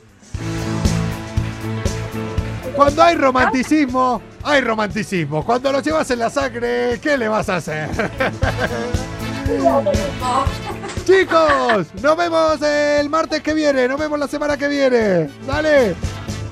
[2.76, 5.46] Cuando hay romanticismo, hay romanticismo.
[5.46, 7.90] Cuando lo llevas en la sangre, ¿qué le vas a hacer?
[11.12, 15.30] Chicos, nos vemos el martes que viene, nos vemos la semana que viene.
[15.46, 15.94] Dale.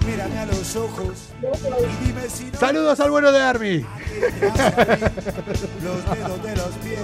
[0.05, 3.77] Mírame a los ojos y dime si no Saludos al bueno de Army.
[5.81, 6.99] Los dedos de los pies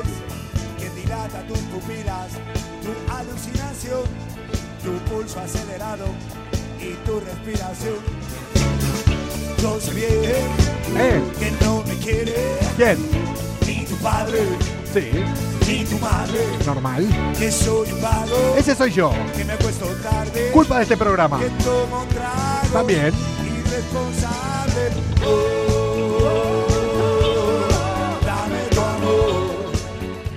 [0.77, 2.27] que dilata tus pupilas,
[2.83, 4.03] tu alucinación,
[4.83, 6.07] tu pulso acelerado
[6.79, 7.99] y tu respiración.
[9.61, 10.09] Yo sé bien
[10.97, 12.35] Eh, que no me quiere
[12.75, 12.97] ¿quién?
[13.65, 14.39] ni tu padre
[14.95, 15.11] Sí,
[15.67, 17.05] ni tu madre, normal.
[17.37, 19.11] que soy un vago, Ese soy yo.
[19.35, 21.37] que me acuesto tarde, Culpa de este programa.
[21.37, 23.13] que tomo un trago, También.
[23.43, 24.91] irresponsable.
[25.27, 26.65] Oh,
[28.25, 29.45] dame tu amor.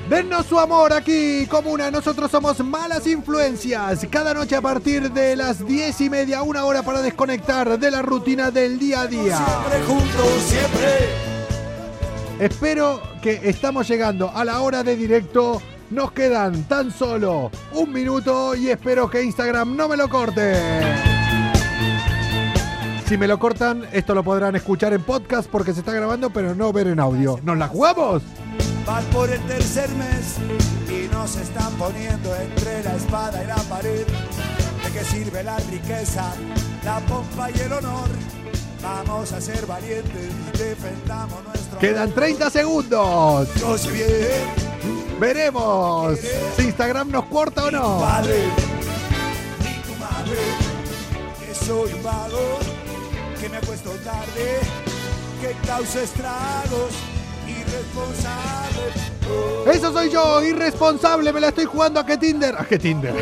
[0.09, 1.90] Dennos su amor aquí, comuna.
[1.90, 4.06] Nosotros somos Malas Influencias.
[4.11, 8.02] Cada noche a partir de las diez y media, una hora para desconectar de la
[8.02, 9.36] rutina del día a día.
[9.36, 11.38] Siempre juntos, siempre.
[12.39, 15.61] Espero que estamos llegando a la hora de directo.
[15.91, 20.55] Nos quedan tan solo un minuto y espero que Instagram no me lo corte.
[23.09, 26.55] Si me lo cortan, esto lo podrán escuchar en podcast porque se está grabando, pero
[26.55, 27.41] no ver en audio.
[27.43, 28.22] ¿Nos la jugamos?
[29.12, 30.36] Por el tercer mes
[30.89, 34.07] y están poniendo entre la espada y la pared.
[34.84, 35.57] ¿De sirve la
[36.84, 38.09] la pompa y el honor?
[38.83, 43.49] Vamos a ser valientes defendamos nuestro Quedan 30 segundos.
[43.57, 44.68] Yo sé bien,
[45.18, 46.16] Veremos
[46.57, 47.99] si Instagram nos corta o no.
[47.99, 48.45] padre,
[49.59, 50.39] ni tu madre,
[51.45, 52.59] que soy un vago,
[53.41, 54.61] que me acuesto tarde,
[55.41, 56.93] que causa estragos,
[57.49, 59.09] irresponsable.
[59.72, 62.55] Eso soy yo, irresponsable, me la estoy jugando a qué Tinder.
[62.57, 63.14] ¿A qué Tinder?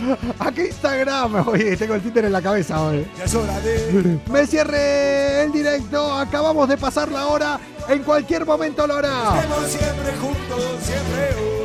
[0.38, 1.48] ¿A qué Instagram?
[1.48, 3.06] Oye, tengo el Tinder en la cabeza hoy.
[3.16, 8.44] ya es hora de Me cierre el directo, acabamos de pasar la hora, en cualquier
[8.44, 9.40] momento lo hará.
[9.40, 11.56] Estemos siempre juntos, siempre.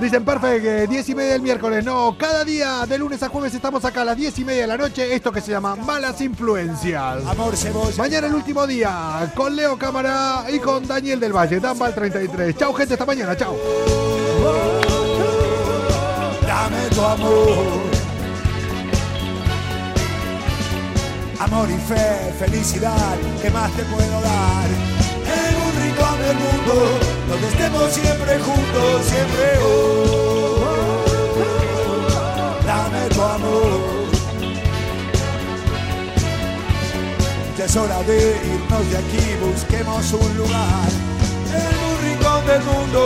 [0.00, 1.84] Dicen perfecto, que 10 y media del miércoles.
[1.84, 4.66] No, cada día de lunes a jueves estamos acá a las 10 y media de
[4.66, 5.14] la noche.
[5.14, 7.26] Esto que se llama Malas Influencias.
[7.26, 7.98] Amor, cebolla.
[7.98, 11.60] Mañana el último día con Leo Cámara y con Daniel del Valle.
[11.60, 12.56] Danbal 33.
[12.56, 13.36] Chau, gente, hasta mañana.
[13.36, 13.54] Chau.
[16.50, 17.80] Dame tu amor.
[21.38, 24.68] Amor y fe, felicidad, ¿qué más te puedo dar?
[25.38, 26.74] En un rincón del mundo,
[27.28, 29.46] donde estemos siempre juntos, siempre.
[29.62, 30.64] Oh,
[32.66, 33.70] dame tu amor.
[37.56, 40.90] Ya es hora de irnos de aquí, busquemos un lugar.
[41.54, 43.00] En un rincón del mundo,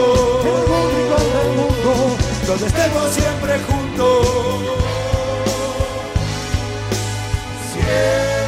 [0.45, 4.27] en un rincón del mundo, donde estemos siempre juntos.
[7.73, 8.45] Siempre.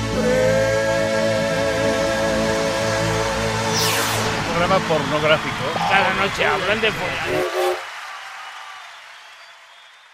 [4.50, 5.64] programa pornográfico.
[5.74, 7.85] Cada noche hablan de follar.